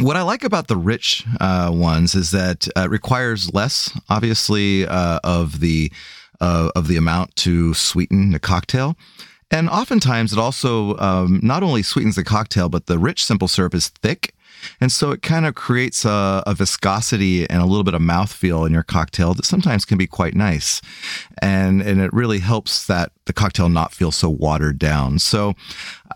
what 0.00 0.16
I 0.16 0.22
like 0.22 0.44
about 0.44 0.68
the 0.68 0.76
rich 0.76 1.24
uh, 1.40 1.70
ones 1.72 2.14
is 2.14 2.30
that 2.30 2.68
uh, 2.76 2.82
it 2.82 2.90
requires 2.90 3.52
less, 3.52 3.90
obviously, 4.08 4.86
uh, 4.86 5.18
of 5.24 5.60
the 5.60 5.90
uh, 6.40 6.70
of 6.76 6.86
the 6.86 6.96
amount 6.96 7.34
to 7.36 7.74
sweeten 7.74 8.30
the 8.30 8.38
cocktail. 8.38 8.96
And 9.50 9.68
oftentimes, 9.68 10.32
it 10.32 10.38
also 10.38 10.96
um, 10.98 11.40
not 11.42 11.62
only 11.62 11.82
sweetens 11.82 12.16
the 12.16 12.24
cocktail, 12.24 12.68
but 12.68 12.86
the 12.86 12.98
rich 12.98 13.24
simple 13.24 13.48
syrup 13.48 13.74
is 13.74 13.88
thick 13.88 14.34
and 14.80 14.90
so 14.90 15.10
it 15.10 15.22
kind 15.22 15.46
of 15.46 15.54
creates 15.54 16.04
a, 16.04 16.42
a, 16.46 16.54
viscosity 16.54 17.48
and 17.48 17.62
a 17.62 17.66
little 17.66 17.84
bit 17.84 17.94
of 17.94 18.00
mouthfeel 18.00 18.66
in 18.66 18.72
your 18.72 18.82
cocktail 18.82 19.34
that 19.34 19.44
sometimes 19.44 19.84
can 19.84 19.98
be 19.98 20.06
quite 20.06 20.34
nice. 20.34 20.80
And, 21.40 21.80
and 21.82 22.00
it 22.00 22.12
really 22.12 22.40
helps 22.40 22.86
that 22.86 23.12
the 23.26 23.32
cocktail 23.32 23.68
not 23.68 23.92
feel 23.92 24.10
so 24.10 24.28
watered 24.28 24.78
down. 24.78 25.18
So, 25.18 25.54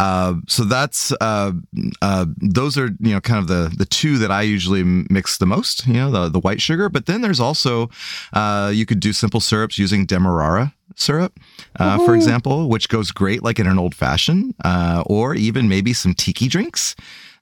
uh, 0.00 0.34
so 0.49 0.64
that's, 0.64 1.12
uh, 1.20 1.52
uh, 2.00 2.26
those 2.38 2.76
are, 2.78 2.88
you 3.00 3.12
know, 3.12 3.20
kind 3.20 3.38
of 3.38 3.46
the, 3.46 3.75
the 3.76 3.84
two 3.84 4.18
that 4.18 4.30
I 4.30 4.42
usually 4.42 4.82
mix 4.82 5.38
the 5.38 5.46
most, 5.46 5.87
you 5.87 5.94
know, 5.94 6.11
the, 6.11 6.28
the 6.28 6.40
white 6.40 6.61
sugar. 6.61 6.88
But 6.88 7.06
then 7.06 7.20
there's 7.20 7.40
also, 7.40 7.90
uh, 8.32 8.72
you 8.75 8.87
could 8.87 9.00
do 9.00 9.12
simple 9.12 9.40
syrups 9.40 9.78
using 9.78 10.06
Demerara 10.06 10.75
syrup, 10.99 11.38
uh, 11.78 11.99
for 12.04 12.14
example, 12.14 12.68
which 12.68 12.88
goes 12.88 13.11
great 13.11 13.42
like 13.42 13.58
in 13.58 13.66
an 13.66 13.78
old 13.78 13.94
fashioned, 13.94 14.54
uh, 14.64 15.02
or 15.06 15.34
even 15.34 15.68
maybe 15.68 15.92
some 15.92 16.14
tiki 16.14 16.49
drinks 16.49 16.94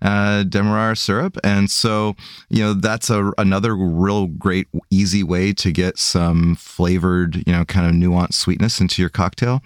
uh, 0.02 0.45
demerara 0.45 0.97
syrup. 0.97 1.37
And 1.45 1.71
so, 1.71 2.16
you 2.49 2.62
know, 2.62 2.75
that's 2.75 3.11
a, 3.11 3.33
another 3.38 3.76
real 3.76 4.26
great, 4.26 4.69
easy 4.90 5.23
way 5.23 5.52
to 5.54 5.73
get 5.73 5.99
some 5.99 6.57
flavored, 6.57 7.37
you 7.47 7.52
know, 7.52 7.64
kind 7.64 7.87
of 7.87 7.92
nuanced 7.92 8.35
sweetness 8.35 8.80
into 8.80 9.02
your 9.02 9.11
cocktail. 9.11 9.62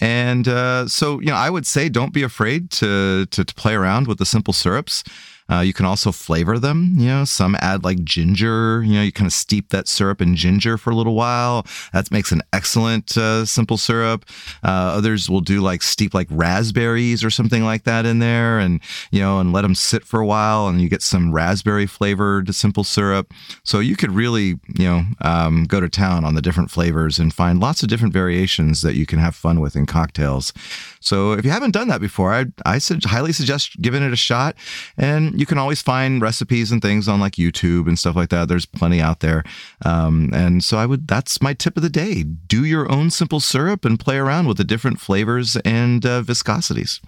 And 0.00 0.48
uh, 0.48 0.88
so, 0.88 1.20
you 1.20 1.26
know, 1.26 1.36
I 1.36 1.50
would 1.50 1.66
say 1.66 1.88
don't 1.88 2.12
be 2.12 2.22
afraid 2.22 2.70
to, 2.72 3.26
to, 3.26 3.44
to 3.44 3.54
play 3.54 3.74
around 3.74 4.06
with 4.06 4.18
the 4.18 4.26
simple 4.26 4.52
syrups. 4.52 5.04
Uh, 5.50 5.60
you 5.60 5.72
can 5.72 5.86
also 5.86 6.12
flavor 6.12 6.58
them. 6.58 6.94
You 6.96 7.06
know, 7.06 7.24
some 7.24 7.56
add 7.60 7.84
like 7.84 8.04
ginger. 8.04 8.82
You 8.82 8.94
know, 8.94 9.02
you 9.02 9.12
kind 9.12 9.26
of 9.26 9.32
steep 9.32 9.70
that 9.70 9.88
syrup 9.88 10.20
in 10.20 10.36
ginger 10.36 10.78
for 10.78 10.90
a 10.90 10.94
little 10.94 11.14
while. 11.14 11.66
That 11.92 12.10
makes 12.10 12.32
an 12.32 12.42
excellent 12.52 13.16
uh, 13.16 13.44
simple 13.44 13.76
syrup. 13.76 14.24
Uh, 14.62 14.94
others 14.96 15.28
will 15.28 15.40
do 15.40 15.60
like 15.60 15.82
steep 15.82 16.14
like 16.14 16.28
raspberries 16.30 17.24
or 17.24 17.30
something 17.30 17.64
like 17.64 17.84
that 17.84 18.06
in 18.06 18.18
there, 18.18 18.58
and 18.58 18.80
you 19.10 19.20
know, 19.20 19.40
and 19.40 19.52
let 19.52 19.62
them 19.62 19.74
sit 19.74 20.04
for 20.04 20.20
a 20.20 20.26
while, 20.26 20.68
and 20.68 20.80
you 20.80 20.88
get 20.88 21.02
some 21.02 21.32
raspberry 21.32 21.86
flavored 21.86 22.54
simple 22.54 22.84
syrup. 22.84 23.32
So 23.64 23.80
you 23.80 23.96
could 23.96 24.12
really, 24.12 24.60
you 24.78 24.86
know, 24.88 25.04
um, 25.22 25.64
go 25.64 25.80
to 25.80 25.88
town 25.88 26.24
on 26.24 26.34
the 26.34 26.42
different 26.42 26.70
flavors 26.70 27.18
and 27.18 27.32
find 27.32 27.60
lots 27.60 27.82
of 27.82 27.88
different 27.88 28.12
variations 28.12 28.82
that 28.82 28.94
you 28.94 29.06
can 29.06 29.18
have 29.18 29.34
fun 29.34 29.60
with 29.60 29.76
in 29.76 29.86
cocktails. 29.86 30.52
So 31.00 31.32
if 31.32 31.44
you 31.44 31.50
haven't 31.50 31.72
done 31.72 31.88
that 31.88 32.00
before, 32.00 32.32
I 32.32 32.46
I 32.64 32.78
su- 32.78 32.98
highly 33.04 33.32
suggest 33.32 33.80
giving 33.80 34.02
it 34.02 34.12
a 34.12 34.16
shot. 34.16 34.56
And 34.96 35.31
you 35.34 35.46
can 35.46 35.58
always 35.58 35.82
find 35.82 36.20
recipes 36.20 36.70
and 36.70 36.80
things 36.82 37.08
on 37.08 37.20
like 37.20 37.34
YouTube 37.34 37.86
and 37.86 37.98
stuff 37.98 38.16
like 38.16 38.30
that. 38.30 38.48
There's 38.48 38.66
plenty 38.66 39.00
out 39.00 39.20
there. 39.20 39.44
Um, 39.84 40.30
and 40.32 40.62
so 40.62 40.78
I 40.78 40.86
would 40.86 41.08
that's 41.08 41.42
my 41.42 41.54
tip 41.54 41.76
of 41.76 41.82
the 41.82 41.90
day. 41.90 42.22
Do 42.22 42.64
your 42.64 42.90
own 42.90 43.10
simple 43.10 43.40
syrup 43.40 43.84
and 43.84 43.98
play 43.98 44.16
around 44.16 44.48
with 44.48 44.56
the 44.56 44.64
different 44.64 45.00
flavors 45.00 45.56
and 45.64 46.04
uh, 46.04 46.22
viscosities. 46.22 47.00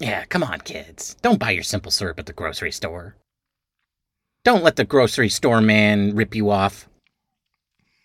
Yeah, 0.00 0.24
come 0.24 0.42
on, 0.42 0.60
kids. 0.60 1.16
Don't 1.22 1.38
buy 1.38 1.52
your 1.52 1.62
simple 1.62 1.90
syrup 1.90 2.18
at 2.18 2.26
the 2.26 2.32
grocery 2.32 2.72
store. 2.72 3.16
Don't 4.44 4.64
let 4.64 4.76
the 4.76 4.84
grocery 4.84 5.28
store 5.28 5.60
man 5.60 6.14
rip 6.14 6.34
you 6.34 6.50
off. 6.50 6.88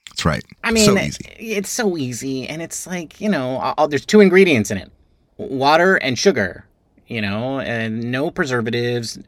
That's 0.09 0.25
right. 0.25 0.43
I 0.63 0.71
mean, 0.71 0.85
so 0.85 1.21
it's 1.39 1.69
so 1.69 1.97
easy, 1.97 2.47
and 2.47 2.61
it's 2.61 2.85
like 2.85 3.19
you 3.19 3.29
know, 3.29 3.57
all, 3.77 3.88
there's 3.88 4.05
two 4.05 4.21
ingredients 4.21 4.71
in 4.71 4.77
it: 4.77 4.91
water 5.38 5.95
and 5.95 6.17
sugar. 6.17 6.65
You 7.10 7.22
know, 7.22 7.60
and 7.60 8.12
no 8.12 8.32
preservatives, 8.32 9.20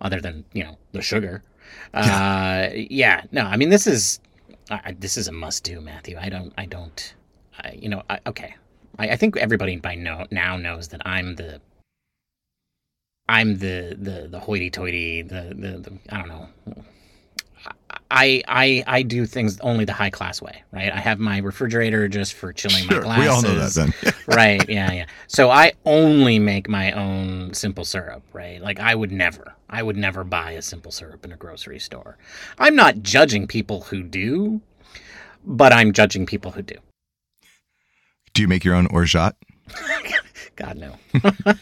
other 0.00 0.20
than 0.20 0.44
you 0.54 0.64
know 0.64 0.78
the 0.92 1.02
sugar. 1.02 1.42
Uh, 1.92 2.70
yeah. 2.74 3.22
No, 3.30 3.42
I 3.42 3.56
mean 3.56 3.70
this 3.70 3.86
is 3.86 4.20
uh, 4.70 4.78
this 4.98 5.16
is 5.16 5.28
a 5.28 5.32
must-do, 5.32 5.80
Matthew. 5.80 6.16
I 6.20 6.28
don't, 6.28 6.52
I 6.56 6.66
don't, 6.66 7.14
I, 7.58 7.72
you 7.72 7.88
know, 7.88 8.02
I, 8.08 8.18
okay. 8.26 8.54
I, 8.98 9.10
I 9.10 9.16
think 9.16 9.36
everybody 9.36 9.76
by 9.76 9.94
no, 9.94 10.26
now 10.30 10.56
knows 10.56 10.88
that 10.88 11.02
I'm 11.06 11.36
the 11.36 11.60
I'm 13.28 13.58
the 13.58 13.96
the 13.98 14.28
the 14.28 14.40
hoity-toity, 14.40 15.22
the 15.22 15.54
the, 15.56 15.78
the 15.78 15.98
I 16.10 16.18
don't 16.18 16.28
know. 16.28 16.48
I 18.16 18.42
I 18.46 18.84
I 18.86 19.02
do 19.02 19.26
things 19.26 19.58
only 19.60 19.84
the 19.84 19.92
high 19.92 20.10
class 20.10 20.40
way, 20.40 20.62
right? 20.72 20.92
I 20.92 21.00
have 21.00 21.18
my 21.18 21.38
refrigerator 21.38 22.06
just 22.06 22.34
for 22.34 22.52
chilling 22.52 22.84
Sure, 22.84 23.00
my 23.00 23.02
glasses. 23.02 23.22
we 23.24 23.28
all 23.28 23.42
know 23.42 23.54
that 23.58 23.72
then. 23.74 24.14
right? 24.28 24.68
Yeah, 24.68 24.92
yeah. 24.92 25.06
So 25.26 25.50
I 25.50 25.72
only 25.84 26.38
make 26.38 26.68
my 26.68 26.92
own 26.92 27.52
simple 27.54 27.84
syrup, 27.84 28.22
right? 28.32 28.60
Like 28.62 28.78
I 28.78 28.94
would 28.94 29.10
never, 29.10 29.54
I 29.68 29.82
would 29.82 29.96
never 29.96 30.22
buy 30.22 30.52
a 30.52 30.62
simple 30.62 30.92
syrup 30.92 31.24
in 31.24 31.32
a 31.32 31.36
grocery 31.36 31.80
store. 31.80 32.16
I'm 32.56 32.76
not 32.76 33.02
judging 33.02 33.48
people 33.48 33.80
who 33.82 34.04
do, 34.04 34.60
but 35.44 35.72
I'm 35.72 35.92
judging 35.92 36.24
people 36.24 36.52
who 36.52 36.62
do. 36.62 36.76
Do 38.32 38.42
you 38.42 38.48
make 38.48 38.64
your 38.64 38.76
own 38.76 38.86
orgeat? 38.86 39.34
God 40.56 40.76
no. 40.76 40.94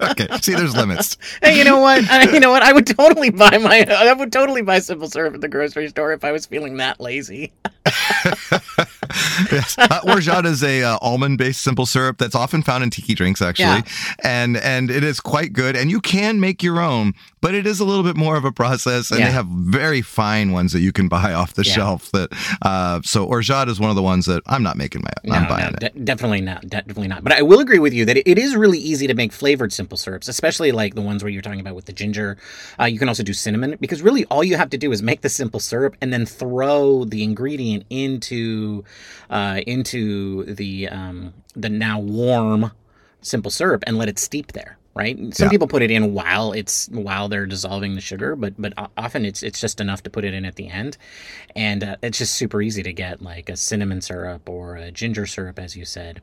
Okay. 0.00 0.28
See, 0.42 0.54
there's 0.54 0.76
limits. 0.76 1.16
Hey, 1.42 1.58
you 1.58 1.64
know 1.64 1.78
what? 1.78 2.04
I, 2.10 2.30
you 2.30 2.38
know 2.38 2.50
what? 2.50 2.62
I 2.62 2.72
would 2.72 2.86
totally 2.86 3.30
buy 3.30 3.56
my. 3.58 3.84
I 3.88 4.12
would 4.12 4.32
totally 4.32 4.62
buy 4.62 4.78
simple 4.78 5.08
syrup 5.08 5.34
at 5.34 5.40
the 5.40 5.48
grocery 5.48 5.88
store 5.88 6.12
if 6.12 6.24
I 6.24 6.32
was 6.32 6.46
feeling 6.46 6.76
that 6.76 7.00
lazy. 7.00 7.52
yes. 9.52 9.76
Uh, 9.78 10.00
orgeat 10.08 10.44
is 10.46 10.62
a 10.62 10.82
uh, 10.82 10.98
almond-based 11.00 11.60
simple 11.60 11.86
syrup 11.86 12.18
that's 12.18 12.34
often 12.34 12.62
found 12.62 12.82
in 12.84 12.90
tiki 12.90 13.14
drinks, 13.14 13.40
actually, 13.42 13.64
Yeah. 13.66 13.82
and 14.22 14.56
and 14.56 14.90
it 14.90 15.04
is 15.04 15.20
quite 15.20 15.52
good. 15.52 15.76
And 15.76 15.90
you 15.90 16.00
can 16.00 16.40
make 16.40 16.62
your 16.62 16.80
own, 16.80 17.14
but 17.40 17.54
it 17.54 17.66
is 17.66 17.80
a 17.80 17.84
little 17.84 18.02
bit 18.02 18.16
more 18.16 18.36
of 18.36 18.44
a 18.44 18.52
process. 18.52 19.10
And 19.10 19.20
Yeah. 19.20 19.26
they 19.26 19.32
have 19.32 19.46
very 19.46 20.02
fine 20.02 20.52
ones 20.52 20.72
that 20.72 20.80
you 20.80 20.92
can 20.92 21.08
buy 21.08 21.32
off 21.32 21.54
the 21.54 21.64
Yeah. 21.64 21.72
shelf. 21.74 22.10
That 22.12 22.30
uh, 22.62 23.00
so 23.04 23.24
orgeat 23.24 23.68
is 23.68 23.78
one 23.80 23.90
of 23.90 23.96
the 23.96 24.02
ones 24.02 24.26
that 24.26 24.42
I'm 24.46 24.62
not 24.62 24.76
making 24.76 25.02
my. 25.02 25.10
No, 25.24 25.34
I'm 25.38 25.48
buying 25.48 25.64
no, 25.80 25.86
it. 25.86 25.94
de- 25.94 26.00
definitely 26.00 26.40
not. 26.40 26.68
Definitely 26.68 27.08
not. 27.08 27.22
But 27.24 27.32
I 27.32 27.42
will 27.42 27.60
agree 27.60 27.78
with 27.78 27.92
you 27.92 28.04
that 28.06 28.16
it, 28.16 28.26
it 28.26 28.38
is 28.38 28.56
really 28.56 28.78
easy 28.78 29.06
to 29.06 29.14
make 29.14 29.32
flavored 29.32 29.72
simple 29.72 29.96
syrups, 29.96 30.28
especially 30.28 30.72
like 30.72 30.94
the 30.94 31.02
ones 31.02 31.22
where 31.22 31.30
you're 31.30 31.42
talking 31.42 31.60
about 31.60 31.74
with 31.74 31.84
the 31.86 31.92
ginger. 31.92 32.36
Uh, 32.80 32.84
you 32.84 32.98
can 32.98 33.08
also 33.08 33.22
do 33.22 33.32
cinnamon 33.32 33.76
because 33.80 34.02
really 34.02 34.24
all 34.26 34.42
you 34.44 34.56
have 34.56 34.70
to 34.70 34.78
do 34.78 34.92
is 34.92 35.02
make 35.02 35.20
the 35.22 35.28
simple 35.28 35.60
syrup 35.60 35.96
and 36.00 36.12
then 36.12 36.26
throw 36.26 37.04
the 37.04 37.22
ingredient 37.22 37.84
into 37.90 38.63
uh, 39.30 39.60
into 39.66 40.44
the 40.60 40.88
um, 40.88 41.34
the 41.56 41.68
now 41.68 41.98
warm 42.00 42.72
simple 43.22 43.50
syrup 43.50 43.82
and 43.86 43.96
let 43.98 44.08
it 44.08 44.18
steep 44.18 44.52
there. 44.52 44.76
Right. 44.96 45.18
Some 45.34 45.46
Yeah. 45.46 45.50
people 45.50 45.66
put 45.66 45.82
it 45.82 45.90
in 45.90 46.14
while 46.14 46.52
it's 46.52 46.88
while 46.90 47.28
they're 47.28 47.46
dissolving 47.46 47.96
the 47.96 48.00
sugar, 48.00 48.36
but 48.36 48.54
but 48.56 48.72
often 48.96 49.24
it's 49.24 49.42
it's 49.42 49.60
just 49.60 49.80
enough 49.80 50.04
to 50.04 50.10
put 50.10 50.24
it 50.24 50.34
in 50.34 50.44
at 50.44 50.54
the 50.54 50.68
end, 50.68 50.96
and 51.56 51.82
uh, 51.82 51.96
it's 52.00 52.18
just 52.18 52.34
super 52.34 52.62
easy 52.62 52.82
to 52.84 52.92
get 52.92 53.20
like 53.20 53.48
a 53.48 53.56
cinnamon 53.56 54.00
syrup 54.00 54.48
or 54.48 54.76
a 54.76 54.92
ginger 54.92 55.26
syrup, 55.26 55.58
as 55.58 55.76
you 55.76 55.84
said. 55.84 56.22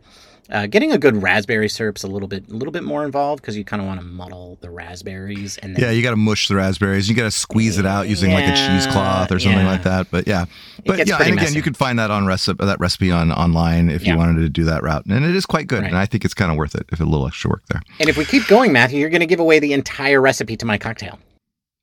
Uh, 0.52 0.68
getting 0.68 0.92
a 0.92 0.98
good 0.98 1.22
raspberry 1.24 1.70
syrup's 1.70 2.04
a 2.04 2.08
little 2.08 2.28
bit 2.28 2.48
a 2.50 2.54
little 2.54 2.72
bit 2.74 2.84
more 2.84 3.06
involved 3.06 3.42
because 3.42 3.56
you 3.56 3.64
kind 3.64 3.82
of 3.82 3.88
want 3.88 4.00
to 4.02 4.06
muddle 4.06 4.58
the 4.62 4.70
raspberries 4.70 5.58
and 5.60 5.76
then 5.76 5.82
Yeah, 5.84 5.92
you 5.92 6.04
got 6.04 6.10
to 6.10 6.18
mush 6.18 6.50
the 6.50 6.56
raspberries. 6.56 7.08
You 7.08 7.16
got 7.16 7.24
to 7.24 7.32
squeeze 7.32 7.78
it 7.78 7.86
out 7.86 8.10
using 8.10 8.34
like 8.34 8.46
a 8.46 8.56
cheesecloth 8.56 9.32
or 9.32 9.40
something 9.40 9.62
yeah. 9.62 9.72
like 9.72 9.84
that. 9.84 10.12
But 10.12 10.28
yeah, 10.28 10.46
but 10.86 11.08
yeah, 11.08 11.16
and 11.16 11.28
again, 11.28 11.36
messy. 11.36 11.56
you 11.56 11.62
could 11.62 11.78
find 11.78 11.98
that 12.00 12.12
on 12.12 12.26
recipe 12.26 12.66
that 12.66 12.80
recipe 12.80 13.12
on 13.12 13.32
online 13.32 13.90
if 13.90 14.04
Yeah. 14.04 14.14
you 14.14 14.18
wanted 14.18 14.42
to 14.42 14.50
do 14.50 14.66
that 14.66 14.84
route, 14.84 15.06
and 15.06 15.24
it 15.24 15.36
is 15.36 15.46
quite 15.46 15.68
good. 15.68 15.82
Right. 15.84 15.88
And 15.90 15.98
I 15.98 16.06
think 16.06 16.26
it's 16.26 16.34
kind 16.34 16.52
of 16.52 16.58
worth 16.58 16.76
it 16.76 16.86
if 16.92 17.00
a 17.00 17.06
little 17.06 17.28
extra 17.28 17.50
work 17.50 17.64
there. 17.70 17.82
and 18.00 18.10
if 18.10 18.18
we 18.18 18.26
keep 18.26 18.48
going, 18.48 18.74
Matthew, 18.74 19.00
you're 19.00 19.10
going 19.10 19.22
to 19.22 19.26
give 19.28 19.40
away 19.40 19.60
the 19.60 19.72
entire 19.74 20.20
recipe 20.20 20.58
to 20.58 20.66
my 20.66 20.78
cocktail. 20.78 21.18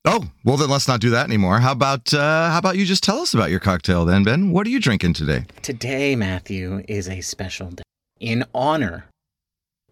Oh 0.05 0.25
well, 0.45 0.57
then 0.57 0.69
let's 0.69 0.87
not 0.89 1.01
do 1.01 1.11
that 1.11 1.27
anymore. 1.27 1.61
How 1.61 1.73
about 1.73 2.13
uh, 2.13 2.51
how 2.51 2.59
about 2.59 2.77
you 2.77 2.85
just 2.85 3.03
tell 3.03 3.19
us 3.21 3.35
about 3.35 3.51
your 3.51 3.61
cocktail 3.61 4.05
then, 4.05 4.25
Ben? 4.25 4.53
What 4.53 4.67
are 4.67 4.71
you 4.71 4.81
drinking 4.81 5.15
today? 5.15 5.45
Today, 5.63 6.17
Matthew, 6.17 6.83
is 6.87 7.09
a 7.09 7.21
special 7.23 7.71
day 7.71 7.83
in 8.21 8.45
honor 8.55 9.07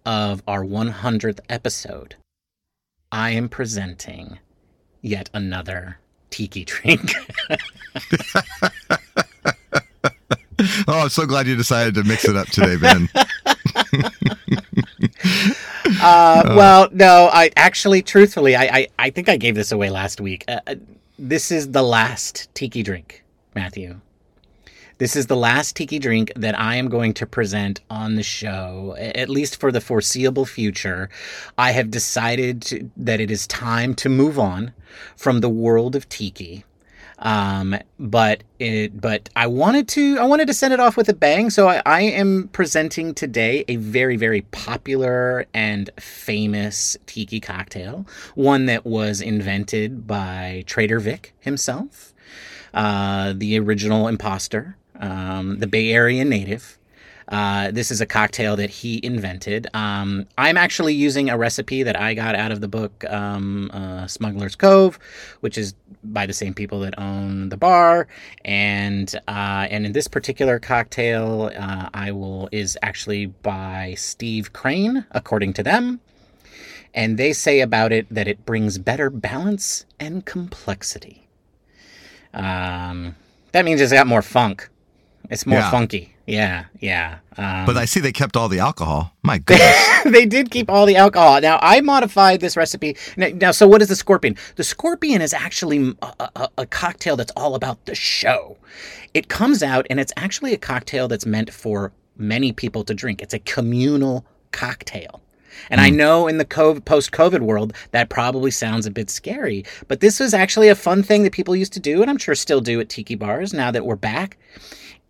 of 0.04 0.42
our 0.46 0.64
100th 0.64 1.40
episode. 1.48 2.16
I 3.10 3.30
am 3.30 3.48
presenting 3.48 4.38
yet 5.00 5.30
another 5.32 5.98
tiki 6.30 6.64
drink. 6.64 7.14
Oh, 10.88 11.00
I'm 11.02 11.08
so 11.08 11.26
glad 11.26 11.46
you 11.46 11.56
decided 11.56 11.94
to 11.96 12.04
mix 12.04 12.24
it 12.26 12.36
up 12.36 12.48
today, 12.48 12.76
Ben. 12.76 13.08
Uh, 16.02 16.42
well, 16.56 16.88
no, 16.92 17.30
I 17.32 17.50
actually, 17.56 18.02
truthfully, 18.02 18.56
I, 18.56 18.64
I, 18.64 18.88
I 18.98 19.10
think 19.10 19.28
I 19.28 19.36
gave 19.36 19.54
this 19.54 19.70
away 19.70 19.88
last 19.88 20.20
week. 20.20 20.44
Uh, 20.48 20.58
uh, 20.66 20.74
this 21.16 21.52
is 21.52 21.70
the 21.70 21.82
last 21.82 22.52
tiki 22.54 22.82
drink, 22.82 23.22
Matthew. 23.54 24.00
This 24.98 25.14
is 25.14 25.26
the 25.26 25.36
last 25.36 25.76
tiki 25.76 25.98
drink 25.98 26.32
that 26.36 26.58
I 26.58 26.76
am 26.76 26.88
going 26.88 27.12
to 27.14 27.26
present 27.26 27.82
on 27.90 28.14
the 28.14 28.22
show, 28.22 28.96
at 28.98 29.28
least 29.28 29.60
for 29.60 29.70
the 29.70 29.80
foreseeable 29.82 30.46
future. 30.46 31.10
I 31.58 31.72
have 31.72 31.90
decided 31.90 32.62
to, 32.62 32.90
that 32.96 33.20
it 33.20 33.30
is 33.30 33.46
time 33.46 33.94
to 33.96 34.08
move 34.08 34.38
on 34.38 34.72
from 35.14 35.40
the 35.40 35.50
world 35.50 35.96
of 35.96 36.08
tiki. 36.08 36.64
Um, 37.18 37.76
but 37.98 38.42
it, 38.58 38.98
but 38.98 39.28
I 39.36 39.48
wanted 39.48 39.86
to, 39.88 40.18
I 40.18 40.24
wanted 40.24 40.46
to 40.46 40.54
send 40.54 40.72
it 40.72 40.80
off 40.80 40.96
with 40.96 41.10
a 41.10 41.14
bang. 41.14 41.50
So 41.50 41.68
I, 41.68 41.82
I 41.84 42.00
am 42.00 42.48
presenting 42.54 43.12
today 43.12 43.66
a 43.68 43.76
very, 43.76 44.16
very 44.16 44.42
popular 44.42 45.44
and 45.52 45.90
famous 46.00 46.96
tiki 47.04 47.38
cocktail, 47.38 48.06
one 48.34 48.64
that 48.64 48.86
was 48.86 49.20
invented 49.20 50.06
by 50.06 50.64
Trader 50.66 51.00
Vic 51.00 51.34
himself, 51.40 52.14
uh, 52.72 53.34
the 53.36 53.58
original 53.58 54.08
imposter, 54.08 54.76
um, 55.00 55.58
the 55.58 55.66
Bay 55.66 55.92
Area 55.92 56.24
native. 56.24 56.78
Uh, 57.28 57.72
this 57.72 57.90
is 57.90 58.00
a 58.00 58.06
cocktail 58.06 58.54
that 58.56 58.70
he 58.70 59.00
invented. 59.02 59.66
Um, 59.74 60.26
I'm 60.38 60.56
actually 60.56 60.94
using 60.94 61.28
a 61.28 61.36
recipe 61.36 61.82
that 61.82 61.98
I 62.00 62.14
got 62.14 62.36
out 62.36 62.52
of 62.52 62.60
the 62.60 62.68
book 62.68 63.04
um, 63.10 63.70
uh, 63.72 64.06
Smuggler's 64.06 64.54
Cove, 64.54 64.98
which 65.40 65.58
is 65.58 65.74
by 66.04 66.26
the 66.26 66.32
same 66.32 66.54
people 66.54 66.80
that 66.80 66.94
own 66.98 67.48
the 67.48 67.56
bar. 67.56 68.06
And 68.44 69.12
uh, 69.26 69.66
and 69.70 69.84
in 69.86 69.92
this 69.92 70.06
particular 70.06 70.60
cocktail, 70.60 71.50
uh, 71.56 71.88
I 71.92 72.12
will 72.12 72.48
is 72.52 72.78
actually 72.82 73.26
by 73.26 73.94
Steve 73.96 74.52
Crane, 74.52 75.04
according 75.10 75.52
to 75.54 75.62
them. 75.62 76.00
And 76.94 77.18
they 77.18 77.32
say 77.32 77.60
about 77.60 77.92
it 77.92 78.06
that 78.08 78.28
it 78.28 78.46
brings 78.46 78.78
better 78.78 79.10
balance 79.10 79.84
and 79.98 80.24
complexity. 80.24 81.26
Um, 82.32 83.16
that 83.52 83.64
means 83.64 83.80
it's 83.80 83.92
got 83.92 84.06
more 84.06 84.22
funk. 84.22 84.70
It's 85.30 85.46
more 85.46 85.58
Yeah. 85.58 85.70
funky. 85.70 86.14
Yeah, 86.26 86.64
yeah. 86.80 87.18
Um, 87.36 87.66
But 87.66 87.76
I 87.76 87.84
see 87.84 88.00
they 88.00 88.12
kept 88.12 88.36
all 88.36 88.48
the 88.48 88.58
alcohol. 88.58 89.12
My 89.22 89.38
goodness. 89.38 89.76
they 90.04 90.26
did 90.26 90.50
keep 90.50 90.68
all 90.70 90.84
the 90.86 90.96
alcohol. 90.96 91.40
Now 91.40 91.58
I 91.62 91.80
modified 91.80 92.40
this 92.40 92.56
recipe. 92.56 92.96
Now, 93.16 93.28
now 93.34 93.50
so 93.52 93.68
what 93.68 93.80
is 93.82 93.88
the 93.88 93.96
scorpion? 93.96 94.36
The 94.56 94.64
scorpion 94.64 95.20
is 95.22 95.32
actually 95.32 95.94
a, 96.02 96.28
a, 96.36 96.48
a 96.58 96.66
cocktail 96.66 97.16
that's 97.16 97.32
all 97.36 97.54
about 97.54 97.84
the 97.86 97.94
show. 97.94 98.56
It 99.14 99.28
comes 99.28 99.62
out 99.62 99.86
and 99.88 100.00
it's 100.00 100.12
actually 100.16 100.52
a 100.52 100.58
cocktail 100.58 101.06
that's 101.08 101.26
meant 101.26 101.52
for 101.52 101.92
many 102.16 102.52
people 102.52 102.82
to 102.84 102.94
drink. 102.94 103.22
It's 103.22 103.34
a 103.34 103.38
communal 103.40 104.24
cocktail. 104.52 105.20
And 105.70 105.80
I 105.80 105.88
know 105.90 106.28
in 106.28 106.36
the 106.38 106.44
COVID, 106.44 106.84
post-COVID 106.84 107.40
world 107.40 107.72
that 107.92 108.08
probably 108.10 108.50
sounds 108.50 108.84
a 108.84 108.90
bit 108.90 109.08
scary, 109.08 109.64
but 109.88 110.00
this 110.00 110.20
was 110.20 110.34
actually 110.34 110.68
a 110.68 110.74
fun 110.74 111.02
thing 111.02 111.22
that 111.22 111.32
people 111.32 111.56
used 111.56 111.72
to 111.72 111.80
do, 111.80 112.02
and 112.02 112.10
I'm 112.10 112.18
sure 112.18 112.34
still 112.34 112.60
do 112.60 112.78
at 112.80 112.88
tiki 112.90 113.14
bars 113.14 113.54
now 113.54 113.70
that 113.70 113.86
we're 113.86 113.96
back. 113.96 114.36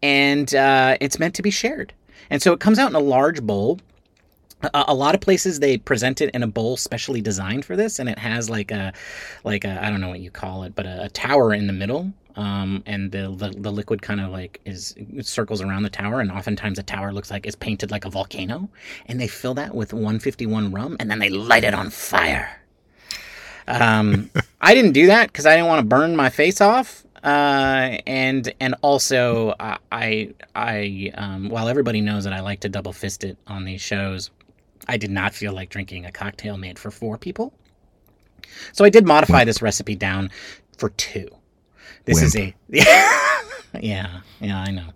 And 0.07 0.55
uh, 0.55 0.97
it's 1.01 1.19
meant 1.19 1.35
to 1.35 1.43
be 1.43 1.51
shared. 1.51 1.93
And 2.31 2.41
so 2.41 2.53
it 2.53 2.61
comes 2.61 2.79
out 2.79 2.91
in 2.91 2.95
a 2.95 3.01
large 3.01 3.43
bowl. 3.43 3.81
A, 4.63 4.85
a 4.89 4.95
lot 4.95 5.15
of 5.15 5.21
places 5.21 5.59
they 5.59 5.79
present 5.79 6.21
it 6.21 6.31
in 6.35 6.43
a 6.43 6.47
bowl 6.47 6.77
specially 6.77 7.21
designed 7.21 7.65
for 7.65 7.77
this, 7.77 7.99
and 7.99 8.09
it 8.09 8.19
has 8.19 8.49
like 8.49 8.71
a, 8.71 8.93
like 9.45 9.65
a 9.65 9.85
I 9.85 9.91
don't 9.91 10.01
know 10.01 10.09
what 10.09 10.21
you 10.21 10.31
call 10.31 10.63
it, 10.63 10.75
but 10.75 10.87
a, 10.87 11.05
a 11.05 11.09
tower 11.09 11.53
in 11.53 11.67
the 11.67 11.73
middle 11.73 12.13
um, 12.37 12.83
and 12.87 13.11
the, 13.11 13.35
the, 13.37 13.51
the 13.59 13.73
liquid 13.73 14.03
kind 14.03 14.21
of 14.21 14.31
like 14.31 14.61
is 14.65 14.95
circles 15.23 15.63
around 15.63 15.83
the 15.83 15.91
tower, 15.91 16.21
and 16.21 16.31
oftentimes 16.31 16.77
the 16.77 16.83
tower 16.83 17.13
looks 17.13 17.31
like 17.31 17.47
it's 17.47 17.57
painted 17.57 17.91
like 17.91 18.05
a 18.05 18.11
volcano, 18.11 18.69
and 19.07 19.19
they 19.21 19.27
fill 19.27 19.55
that 19.55 19.75
with 19.75 19.93
151 19.93 20.71
rum, 20.71 20.97
and 21.01 21.11
then 21.11 21.19
they 21.19 21.31
light 21.31 21.65
it 21.65 21.75
on 21.75 21.91
fire. 21.91 22.61
Um, 23.67 24.31
I 24.61 24.75
didn't 24.75 24.93
do 24.93 25.07
that 25.07 25.29
because 25.29 25.47
I 25.47 25.57
didn't 25.57 25.69
want 25.69 25.81
to 25.81 25.87
burn 25.87 26.15
my 26.15 26.29
face 26.29 26.61
off. 26.61 27.06
Uh, 27.27 27.99
and 28.07 28.55
and 28.61 28.77
also 28.83 29.53
I 29.59 30.33
I 30.55 31.11
um, 31.15 31.49
while 31.49 31.69
everybody 31.69 32.01
knows 32.01 32.23
that 32.23 32.33
I 32.33 32.39
like 32.39 32.61
to 32.61 32.69
double 32.69 32.93
fist 32.93 33.25
it 33.25 33.37
on 33.49 33.65
these 33.65 33.81
shows, 33.81 34.31
I 34.87 34.97
did 34.97 35.11
not 35.11 35.35
feel 35.35 35.53
like 35.53 35.69
drinking 35.69 36.07
a 36.07 36.13
cocktail 36.13 36.57
made 36.57 36.79
for 36.79 36.93
four 36.93 37.19
people. 37.19 37.53
So 38.73 38.85
I 38.85 38.91
did 38.91 39.09
modify 39.09 39.43
this 39.45 39.61
recipe 39.61 39.97
down 39.97 40.31
for 40.79 40.91
two. 40.91 41.29
This 42.05 42.21
Wimp. 42.21 42.27
is 42.27 42.37
a 42.37 42.55
yeah, 43.81 44.21
yeah, 44.41 44.61
I 44.61 44.71
know, 44.71 44.91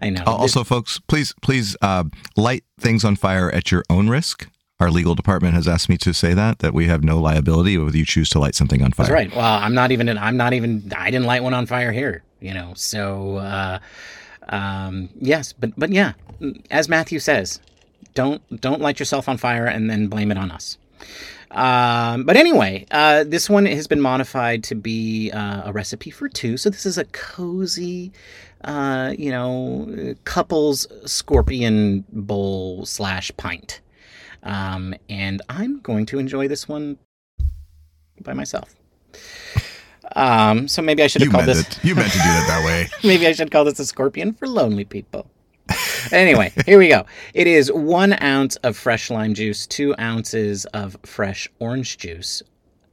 I 0.00 0.08
know. 0.08 0.22
Uh, 0.26 0.34
also, 0.34 0.64
folks, 0.64 0.98
please, 1.08 1.34
please 1.42 1.76
uh, 1.82 2.04
light 2.36 2.64
things 2.80 3.04
on 3.04 3.16
fire 3.16 3.50
at 3.50 3.70
your 3.70 3.84
own 3.90 4.08
risk. 4.08 4.48
Our 4.78 4.90
legal 4.90 5.14
department 5.14 5.54
has 5.54 5.66
asked 5.66 5.88
me 5.88 5.96
to 5.98 6.12
say 6.12 6.34
that 6.34 6.58
that 6.58 6.74
we 6.74 6.86
have 6.86 7.02
no 7.02 7.18
liability 7.18 7.76
if 7.76 7.94
you 7.94 8.04
choose 8.04 8.28
to 8.30 8.38
light 8.38 8.54
something 8.54 8.82
on 8.82 8.92
fire. 8.92 9.06
That's 9.06 9.14
right. 9.14 9.34
Well, 9.34 9.58
I'm 9.58 9.72
not 9.72 9.90
even. 9.90 10.06
I'm 10.18 10.36
not 10.36 10.52
even. 10.52 10.92
I 10.94 11.10
didn't 11.10 11.26
light 11.26 11.42
one 11.42 11.54
on 11.54 11.64
fire 11.64 11.92
here. 11.92 12.22
You 12.40 12.52
know. 12.52 12.72
So, 12.76 13.36
uh, 13.36 13.78
um, 14.50 15.08
yes, 15.18 15.54
but 15.54 15.70
but 15.78 15.90
yeah, 15.90 16.12
as 16.70 16.90
Matthew 16.90 17.20
says, 17.20 17.58
don't 18.12 18.42
don't 18.60 18.82
light 18.82 18.98
yourself 18.98 19.30
on 19.30 19.38
fire 19.38 19.64
and 19.64 19.88
then 19.88 20.08
blame 20.08 20.30
it 20.30 20.36
on 20.36 20.50
us. 20.50 20.76
Um, 21.52 22.24
but 22.24 22.36
anyway, 22.36 22.84
uh, 22.90 23.24
this 23.24 23.48
one 23.48 23.64
has 23.64 23.86
been 23.86 24.02
modified 24.02 24.62
to 24.64 24.74
be 24.74 25.30
uh, 25.30 25.62
a 25.70 25.72
recipe 25.72 26.10
for 26.10 26.28
two. 26.28 26.58
So 26.58 26.68
this 26.68 26.84
is 26.84 26.98
a 26.98 27.04
cozy, 27.06 28.12
uh, 28.64 29.14
you 29.16 29.30
know, 29.30 30.14
couples 30.24 30.86
scorpion 31.06 32.04
bowl 32.12 32.84
slash 32.84 33.32
pint. 33.38 33.80
Um, 34.46 34.94
and 35.08 35.42
I'm 35.48 35.80
going 35.80 36.06
to 36.06 36.18
enjoy 36.18 36.48
this 36.48 36.66
one 36.68 36.98
by 38.22 38.32
myself. 38.32 38.74
Um, 40.14 40.68
so 40.68 40.80
maybe 40.80 41.02
I 41.02 41.08
should 41.08 41.22
have 41.22 41.32
called 41.32 41.44
this. 41.44 41.60
It. 41.60 41.84
You 41.84 41.94
meant 41.94 42.12
to 42.12 42.18
do 42.18 42.24
it 42.24 42.46
that 42.46 42.64
way. 42.64 42.88
maybe 43.06 43.26
I 43.26 43.32
should 43.32 43.50
call 43.50 43.64
this 43.64 43.78
a 43.78 43.84
scorpion 43.84 44.32
for 44.32 44.48
lonely 44.48 44.84
people 44.84 45.28
anyway, 46.12 46.52
here 46.64 46.78
we 46.78 46.88
go. 46.88 47.06
It 47.34 47.46
is 47.46 47.72
one 47.72 48.20
ounce 48.22 48.56
of 48.56 48.76
fresh 48.76 49.10
lime 49.10 49.34
juice, 49.34 49.66
two 49.66 49.94
ounces 49.98 50.64
of 50.66 50.96
fresh 51.04 51.48
orange 51.58 51.98
juice, 51.98 52.42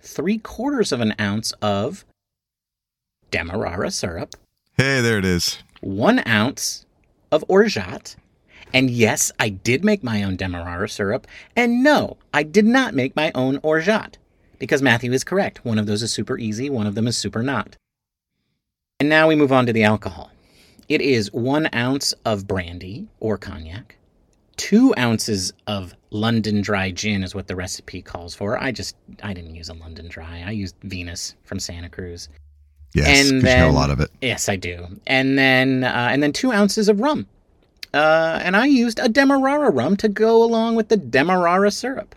three 0.01 0.37
quarters 0.37 0.91
of 0.91 1.01
an 1.01 1.13
ounce 1.19 1.51
of 1.61 2.05
Demerara 3.31 3.91
syrup. 3.91 4.35
Hey, 4.77 5.01
there 5.01 5.17
it 5.17 5.25
is. 5.25 5.59
One 5.81 6.25
ounce 6.27 6.85
of 7.31 7.43
orgeat. 7.47 8.15
And 8.73 8.89
yes, 8.89 9.31
I 9.39 9.49
did 9.49 9.85
make 9.85 10.03
my 10.03 10.23
own 10.23 10.35
Demerara 10.35 10.89
syrup. 10.89 11.27
And 11.55 11.83
no, 11.83 12.17
I 12.33 12.43
did 12.43 12.65
not 12.65 12.95
make 12.95 13.15
my 13.15 13.31
own 13.35 13.59
orgeat. 13.61 14.17
Because 14.59 14.81
Matthew 14.81 15.11
is 15.11 15.23
correct. 15.23 15.63
One 15.65 15.77
of 15.77 15.85
those 15.85 16.01
is 16.01 16.11
super 16.11 16.37
easy, 16.37 16.69
one 16.69 16.87
of 16.87 16.95
them 16.95 17.07
is 17.07 17.17
super 17.17 17.43
not. 17.43 17.75
And 18.99 19.09
now 19.09 19.27
we 19.27 19.35
move 19.35 19.51
on 19.51 19.65
to 19.65 19.73
the 19.73 19.83
alcohol. 19.83 20.31
It 20.87 21.01
is 21.01 21.31
one 21.31 21.69
ounce 21.73 22.13
of 22.25 22.47
brandy 22.47 23.07
or 23.19 23.37
cognac, 23.37 23.97
two 24.57 24.93
ounces 24.97 25.53
of 25.67 25.93
London 26.11 26.61
dry 26.61 26.91
gin 26.91 27.23
is 27.23 27.33
what 27.33 27.47
the 27.47 27.55
recipe 27.55 28.01
calls 28.01 28.35
for. 28.35 28.61
I 28.61 28.71
just 28.71 28.95
I 29.23 29.33
didn't 29.33 29.55
use 29.55 29.69
a 29.69 29.73
London 29.73 30.07
dry. 30.07 30.43
I 30.45 30.51
used 30.51 30.75
Venus 30.83 31.35
from 31.43 31.59
Santa 31.59 31.89
Cruz. 31.89 32.29
Yes, 32.93 33.31
and 33.31 33.41
then, 33.41 33.57
you 33.59 33.65
know 33.65 33.71
a 33.71 33.79
lot 33.79 33.89
of 33.89 33.99
it. 33.99 34.11
Yes, 34.21 34.47
I 34.49 34.55
do. 34.55 34.85
And 35.07 35.37
then 35.37 35.83
uh, 35.83 36.09
and 36.11 36.21
then 36.21 36.31
two 36.31 36.51
ounces 36.51 36.89
of 36.89 36.99
rum. 36.99 37.27
Uh, 37.93 38.39
and 38.41 38.55
I 38.55 38.65
used 38.65 38.99
a 38.99 39.09
Demerara 39.09 39.69
rum 39.69 39.97
to 39.97 40.07
go 40.07 40.43
along 40.43 40.75
with 40.75 40.89
the 40.89 40.97
Demerara 40.97 41.71
syrup. 41.71 42.15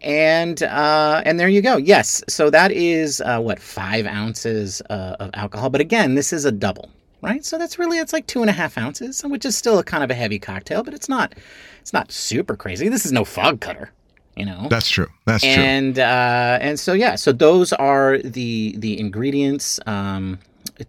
And 0.00 0.62
uh, 0.62 1.22
and 1.24 1.40
there 1.40 1.48
you 1.48 1.60
go. 1.60 1.76
Yes, 1.76 2.22
so 2.28 2.50
that 2.50 2.70
is 2.70 3.20
uh, 3.20 3.40
what 3.40 3.58
five 3.58 4.06
ounces 4.06 4.80
uh, 4.90 5.16
of 5.18 5.30
alcohol. 5.34 5.70
But 5.70 5.80
again, 5.80 6.14
this 6.14 6.32
is 6.32 6.44
a 6.44 6.52
double 6.52 6.88
right? 7.22 7.44
So 7.44 7.58
that's 7.58 7.78
really 7.78 7.98
it's 7.98 8.12
like 8.12 8.26
two 8.26 8.40
and 8.40 8.50
a 8.50 8.52
half 8.52 8.78
ounces, 8.78 9.22
which 9.22 9.44
is 9.44 9.56
still 9.56 9.78
a 9.78 9.84
kind 9.84 10.04
of 10.04 10.10
a 10.10 10.14
heavy 10.14 10.38
cocktail, 10.38 10.82
but 10.82 10.94
it's 10.94 11.08
not 11.08 11.34
it's 11.80 11.92
not 11.92 12.12
super 12.12 12.56
crazy. 12.56 12.88
This 12.88 13.06
is 13.06 13.12
no 13.12 13.24
fog 13.24 13.60
cutter, 13.60 13.90
you 14.36 14.44
know. 14.44 14.68
That's 14.68 14.88
true. 14.88 15.08
That's 15.24 15.44
and, 15.44 15.54
true. 15.54 15.64
And 15.64 15.98
uh, 15.98 16.58
and 16.60 16.80
so 16.80 16.92
yeah, 16.92 17.16
so 17.16 17.32
those 17.32 17.72
are 17.72 18.18
the 18.18 18.74
the 18.78 18.98
ingredients. 18.98 19.80
Um, 19.86 20.38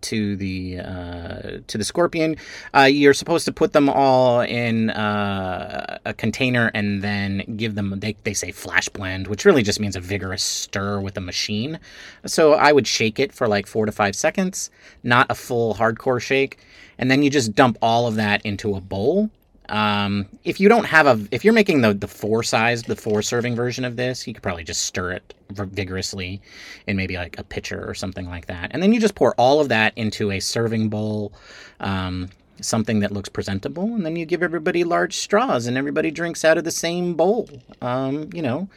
to 0.01 0.35
the 0.35 0.79
uh, 0.79 1.59
to 1.67 1.77
the 1.77 1.83
scorpion. 1.83 2.35
Uh, 2.75 2.83
you're 2.83 3.13
supposed 3.13 3.45
to 3.45 3.51
put 3.51 3.73
them 3.73 3.89
all 3.89 4.41
in 4.41 4.89
uh, 4.89 5.97
a 6.05 6.13
container 6.13 6.71
and 6.73 7.01
then 7.01 7.55
give 7.57 7.75
them. 7.75 7.99
They 7.99 8.15
they 8.23 8.33
say 8.33 8.51
flash 8.51 8.89
blend, 8.89 9.27
which 9.27 9.45
really 9.45 9.63
just 9.63 9.79
means 9.79 9.95
a 9.95 9.99
vigorous 9.99 10.43
stir 10.43 10.99
with 10.99 11.17
a 11.17 11.21
machine. 11.21 11.79
So 12.25 12.53
I 12.53 12.71
would 12.71 12.87
shake 12.87 13.19
it 13.19 13.33
for 13.33 13.47
like 13.47 13.67
four 13.67 13.85
to 13.85 13.91
five 13.91 14.15
seconds, 14.15 14.69
not 15.03 15.27
a 15.29 15.35
full 15.35 15.75
hardcore 15.75 16.21
shake, 16.21 16.59
and 16.97 17.09
then 17.09 17.23
you 17.23 17.29
just 17.29 17.55
dump 17.55 17.77
all 17.81 18.07
of 18.07 18.15
that 18.15 18.45
into 18.45 18.75
a 18.75 18.81
bowl 18.81 19.29
um, 19.69 20.25
if 20.43 20.59
you 20.59 20.67
don't 20.67 20.85
have 20.85 21.07
a, 21.07 21.19
if 21.31 21.45
you're 21.45 21.53
making 21.53 21.81
the 21.81 21.93
the 21.93 22.07
four 22.07 22.43
size, 22.43 22.83
the 22.83 22.95
four 22.95 23.21
serving 23.21 23.55
version 23.55 23.85
of 23.85 23.95
this, 23.95 24.27
you 24.27 24.33
could 24.33 24.43
probably 24.43 24.63
just 24.63 24.81
stir 24.83 25.11
it 25.13 25.33
vigorously 25.51 26.41
in 26.87 26.97
maybe 26.97 27.15
like 27.15 27.37
a 27.39 27.43
pitcher 27.43 27.83
or 27.87 27.93
something 27.93 28.27
like 28.27 28.47
that, 28.47 28.71
and 28.71 28.81
then 28.83 28.91
you 28.91 28.99
just 28.99 29.15
pour 29.15 29.33
all 29.35 29.61
of 29.61 29.69
that 29.69 29.93
into 29.95 30.31
a 30.31 30.39
serving 30.39 30.89
bowl, 30.89 31.33
um, 31.79 32.29
something 32.61 32.99
that 32.99 33.11
looks 33.11 33.29
presentable, 33.29 33.95
and 33.95 34.05
then 34.05 34.15
you 34.15 34.25
give 34.25 34.43
everybody 34.43 34.83
large 34.83 35.15
straws, 35.15 35.67
and 35.67 35.77
everybody 35.77 36.11
drinks 36.11 36.43
out 36.43 36.57
of 36.57 36.63
the 36.63 36.71
same 36.71 37.13
bowl, 37.13 37.47
um, 37.81 38.29
you 38.33 38.41
know, 38.41 38.67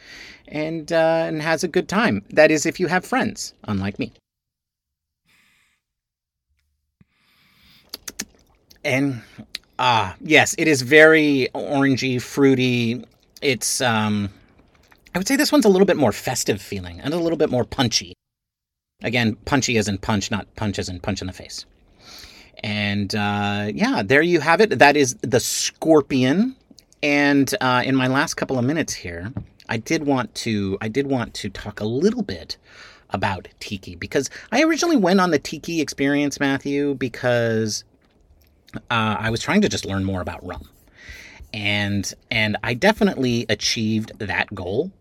and 0.47 0.93
uh, 0.93 1.25
and 1.27 1.41
has 1.41 1.63
a 1.63 1.67
good 1.67 1.89
time. 1.89 2.23
That 2.29 2.51
is, 2.51 2.65
if 2.65 2.79
you 2.79 2.87
have 2.87 3.05
friends, 3.05 3.53
unlike 3.63 3.99
me. 3.99 4.13
And 8.85 9.21
Ah, 9.79 10.15
yes, 10.21 10.55
it 10.57 10.67
is 10.67 10.81
very 10.81 11.49
orangey, 11.55 12.21
fruity. 12.21 13.03
It's 13.41 13.81
um 13.81 14.29
I 15.13 15.17
would 15.17 15.27
say 15.27 15.35
this 15.35 15.51
one's 15.51 15.65
a 15.65 15.69
little 15.69 15.85
bit 15.85 15.97
more 15.97 16.11
festive 16.11 16.61
feeling 16.61 16.99
and 16.99 17.13
a 17.13 17.17
little 17.17 17.37
bit 17.37 17.49
more 17.49 17.65
punchy. 17.65 18.13
Again, 19.03 19.35
punchy 19.45 19.77
as 19.77 19.87
in 19.87 19.97
punch, 19.97 20.31
not 20.31 20.47
punch 20.55 20.79
as 20.79 20.89
in 20.89 20.99
punch 20.99 21.21
in 21.21 21.27
the 21.27 21.33
face. 21.33 21.65
And 22.63 23.13
uh, 23.13 23.69
yeah, 23.73 24.01
there 24.03 24.21
you 24.21 24.39
have 24.39 24.61
it. 24.61 24.79
That 24.79 24.95
is 24.95 25.15
the 25.21 25.39
Scorpion. 25.39 26.55
And 27.03 27.53
uh, 27.59 27.83
in 27.85 27.95
my 27.95 28.07
last 28.07 28.35
couple 28.35 28.57
of 28.57 28.63
minutes 28.63 28.93
here, 28.93 29.33
I 29.67 29.77
did 29.77 30.05
want 30.05 30.33
to 30.35 30.77
I 30.81 30.87
did 30.87 31.07
want 31.07 31.33
to 31.35 31.49
talk 31.49 31.79
a 31.79 31.85
little 31.85 32.23
bit 32.23 32.57
about 33.09 33.47
tiki 33.59 33.95
because 33.95 34.29
I 34.51 34.63
originally 34.63 34.97
went 34.97 35.19
on 35.19 35.31
the 35.31 35.39
tiki 35.39 35.81
experience, 35.81 36.39
Matthew, 36.39 36.95
because 36.95 37.83
uh, 38.75 39.17
I 39.19 39.29
was 39.29 39.41
trying 39.41 39.61
to 39.61 39.69
just 39.69 39.85
learn 39.85 40.03
more 40.03 40.21
about 40.21 40.45
rum, 40.45 40.69
and 41.53 42.11
and 42.31 42.57
I 42.63 42.73
definitely 42.73 43.45
achieved 43.49 44.11
that 44.19 44.53
goal. 44.53 44.91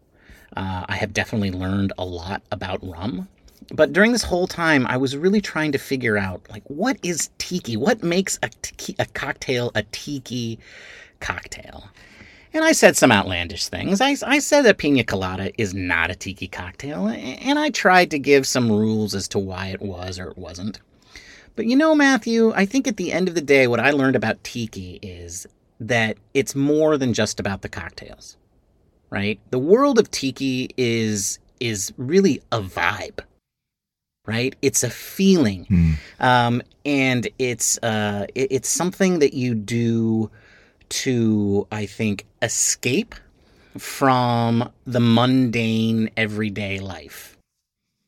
Uh, 0.56 0.84
I 0.86 0.96
have 0.96 1.12
definitely 1.12 1.50
learned 1.50 1.92
a 1.96 2.04
lot 2.04 2.42
about 2.50 2.86
rum, 2.86 3.28
but 3.72 3.92
during 3.92 4.12
this 4.12 4.22
whole 4.22 4.46
time, 4.46 4.86
I 4.86 4.96
was 4.96 5.16
really 5.16 5.40
trying 5.40 5.72
to 5.72 5.78
figure 5.78 6.18
out 6.18 6.42
like 6.50 6.64
what 6.68 6.98
is 7.02 7.30
tiki? 7.38 7.76
What 7.76 8.02
makes 8.02 8.38
a, 8.42 8.48
tiki, 8.60 8.94
a 8.98 9.06
cocktail 9.06 9.72
a 9.74 9.82
tiki 9.84 10.58
cocktail? 11.20 11.84
And 12.54 12.64
I 12.64 12.72
said 12.72 12.96
some 12.96 13.10
outlandish 13.10 13.68
things. 13.68 14.02
I, 14.02 14.14
I 14.26 14.38
said 14.38 14.62
that 14.62 14.76
pina 14.76 15.04
colada 15.04 15.50
is 15.58 15.72
not 15.72 16.10
a 16.10 16.14
tiki 16.14 16.48
cocktail, 16.48 17.08
and 17.08 17.58
I 17.58 17.70
tried 17.70 18.10
to 18.10 18.18
give 18.18 18.46
some 18.46 18.70
rules 18.70 19.14
as 19.14 19.26
to 19.28 19.38
why 19.38 19.68
it 19.68 19.80
was 19.80 20.18
or 20.18 20.28
it 20.28 20.36
wasn't. 20.36 20.78
But 21.54 21.66
you 21.66 21.76
know, 21.76 21.94
Matthew, 21.94 22.52
I 22.54 22.64
think 22.64 22.88
at 22.88 22.96
the 22.96 23.12
end 23.12 23.28
of 23.28 23.34
the 23.34 23.40
day, 23.40 23.66
what 23.66 23.80
I 23.80 23.90
learned 23.90 24.16
about 24.16 24.42
tiki 24.42 24.98
is 25.02 25.46
that 25.80 26.16
it's 26.34 26.54
more 26.54 26.96
than 26.96 27.12
just 27.12 27.40
about 27.40 27.62
the 27.62 27.68
cocktails, 27.68 28.36
right? 29.10 29.38
The 29.50 29.58
world 29.58 29.98
of 29.98 30.10
tiki 30.10 30.70
is 30.76 31.38
is 31.60 31.92
really 31.96 32.42
a 32.50 32.60
vibe, 32.60 33.20
right? 34.26 34.56
It's 34.62 34.82
a 34.82 34.90
feeling, 34.90 35.66
mm. 35.66 35.94
um, 36.20 36.62
and 36.84 37.28
it's 37.38 37.78
uh, 37.82 38.26
it, 38.34 38.48
it's 38.50 38.68
something 38.68 39.18
that 39.18 39.34
you 39.34 39.54
do 39.54 40.30
to, 40.88 41.66
I 41.72 41.86
think, 41.86 42.26
escape 42.40 43.14
from 43.78 44.70
the 44.86 45.00
mundane 45.00 46.10
everyday 46.16 46.78
life 46.78 47.31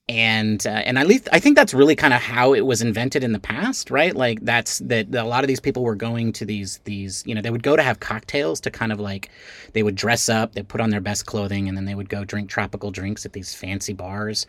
and 0.06 0.66
uh, 0.66 0.70
and 0.70 0.98
at 0.98 1.06
least 1.06 1.28
I 1.32 1.40
think 1.40 1.56
that's 1.56 1.72
really 1.72 1.96
kind 1.96 2.12
of 2.12 2.20
how 2.20 2.52
it 2.52 2.60
was 2.60 2.82
invented 2.82 3.24
in 3.24 3.32
the 3.32 3.38
past, 3.38 3.90
right? 3.90 4.14
Like 4.14 4.40
that's 4.42 4.80
that 4.80 5.14
a 5.14 5.24
lot 5.24 5.44
of 5.44 5.48
these 5.48 5.60
people 5.60 5.82
were 5.82 5.94
going 5.94 6.32
to 6.34 6.44
these 6.44 6.78
these 6.84 7.22
you 7.26 7.34
know 7.34 7.40
they 7.40 7.50
would 7.50 7.62
go 7.62 7.74
to 7.74 7.82
have 7.82 8.00
cocktails 8.00 8.60
to 8.60 8.70
kind 8.70 8.92
of 8.92 9.00
like 9.00 9.30
they 9.72 9.82
would 9.82 9.94
dress 9.94 10.28
up, 10.28 10.52
they 10.52 10.62
put 10.62 10.82
on 10.82 10.90
their 10.90 11.00
best 11.00 11.24
clothing, 11.24 11.68
and 11.68 11.76
then 11.76 11.86
they 11.86 11.94
would 11.94 12.10
go 12.10 12.22
drink 12.22 12.50
tropical 12.50 12.90
drinks 12.90 13.24
at 13.24 13.32
these 13.32 13.54
fancy 13.54 13.94
bars, 13.94 14.46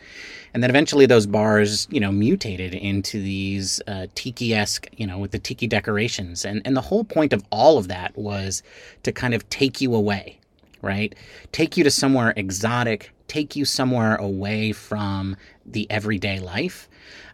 and 0.52 0.62
then 0.62 0.68
eventually 0.68 1.06
those 1.06 1.26
bars 1.26 1.88
you 1.90 2.00
know 2.00 2.12
mutated 2.12 2.74
into 2.74 3.18
these 3.22 3.80
uh, 3.86 4.06
tiki 4.14 4.52
esque 4.52 4.88
you 4.98 5.06
know 5.06 5.18
with 5.18 5.30
the 5.30 5.38
tiki 5.38 5.66
decorations, 5.66 6.44
and 6.44 6.60
and 6.66 6.76
the 6.76 6.82
whole 6.82 7.04
point 7.04 7.32
of 7.32 7.42
all 7.50 7.78
of 7.78 7.88
that 7.88 8.14
was 8.14 8.62
to 9.04 9.10
kind 9.10 9.32
of 9.32 9.48
take 9.48 9.80
you 9.80 9.94
away, 9.94 10.38
right? 10.82 11.14
Take 11.52 11.78
you 11.78 11.84
to 11.84 11.90
somewhere 11.90 12.34
exotic 12.36 13.10
take 13.28 13.56
you 13.56 13.64
somewhere 13.64 14.16
away 14.16 14.72
from 14.72 15.36
the 15.64 15.90
everyday 15.90 16.40
life. 16.40 16.88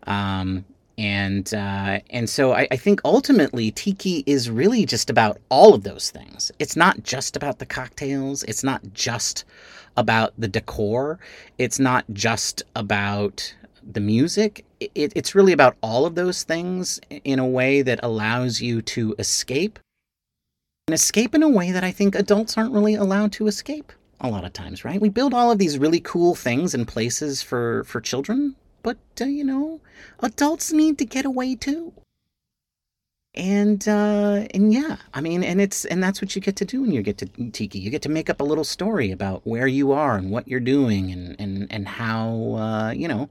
Um, 0.06 0.64
and 0.98 1.52
uh, 1.54 2.00
and 2.10 2.28
so 2.28 2.52
I, 2.52 2.68
I, 2.70 2.76
think 2.76 3.00
ultimately 3.04 3.70
tiki 3.70 4.22
is 4.26 4.50
really 4.50 4.84
just 4.84 5.08
about 5.08 5.38
all 5.48 5.74
of 5.74 5.84
those 5.84 6.10
things. 6.10 6.52
It's 6.58 6.76
not 6.76 7.02
just 7.02 7.34
about 7.34 7.58
the 7.58 7.66
cocktails. 7.66 8.42
It's 8.44 8.62
not 8.62 8.82
just 8.92 9.44
about 9.96 10.34
the 10.36 10.48
decor. 10.48 11.18
It's 11.58 11.78
not 11.78 12.04
just 12.12 12.62
about 12.76 13.54
the 13.90 14.00
music. 14.00 14.64
It, 14.80 15.12
it's 15.16 15.34
really 15.34 15.52
about 15.52 15.76
all 15.82 16.04
of 16.04 16.14
those 16.14 16.42
things 16.42 17.00
in 17.24 17.38
a 17.38 17.46
way 17.46 17.82
that 17.82 18.00
allows 18.02 18.60
you 18.60 18.82
to 18.82 19.14
escape 19.18 19.78
and 20.88 20.94
escape 20.94 21.34
in 21.34 21.42
a 21.42 21.48
way 21.48 21.70
that 21.70 21.84
I 21.84 21.90
think 21.90 22.14
adults 22.14 22.58
aren't 22.58 22.74
really 22.74 22.94
allowed 22.94 23.32
to 23.32 23.46
escape 23.46 23.92
a 24.22 24.30
lot 24.30 24.44
of 24.44 24.52
times, 24.52 24.84
right? 24.84 25.00
We 25.00 25.08
build 25.08 25.34
all 25.34 25.50
of 25.50 25.58
these 25.58 25.78
really 25.78 26.00
cool 26.00 26.34
things 26.34 26.74
and 26.74 26.86
places 26.88 27.42
for 27.42 27.84
for 27.84 28.00
children, 28.00 28.56
but 28.82 28.98
uh, 29.20 29.24
you 29.24 29.44
know, 29.44 29.80
adults 30.20 30.72
need 30.72 30.98
to 30.98 31.04
get 31.04 31.24
away 31.24 31.56
too. 31.56 31.92
And 33.34 33.86
uh, 33.88 34.46
and 34.54 34.72
yeah, 34.72 34.96
I 35.12 35.20
mean, 35.20 35.42
and 35.42 35.60
it's 35.60 35.84
and 35.86 36.02
that's 36.02 36.22
what 36.22 36.36
you 36.36 36.42
get 36.42 36.56
to 36.56 36.64
do 36.64 36.82
when 36.82 36.92
you 36.92 37.02
get 37.02 37.18
to 37.18 37.26
Tiki. 37.50 37.78
You 37.78 37.90
get 37.90 38.02
to 38.02 38.08
make 38.08 38.30
up 38.30 38.40
a 38.40 38.44
little 38.44 38.64
story 38.64 39.10
about 39.10 39.46
where 39.46 39.66
you 39.66 39.92
are 39.92 40.16
and 40.16 40.30
what 40.30 40.46
you're 40.46 40.60
doing, 40.60 41.10
and 41.10 41.36
and 41.40 41.66
and 41.70 41.88
how 41.88 42.54
uh, 42.54 42.90
you 42.90 43.08
know 43.08 43.28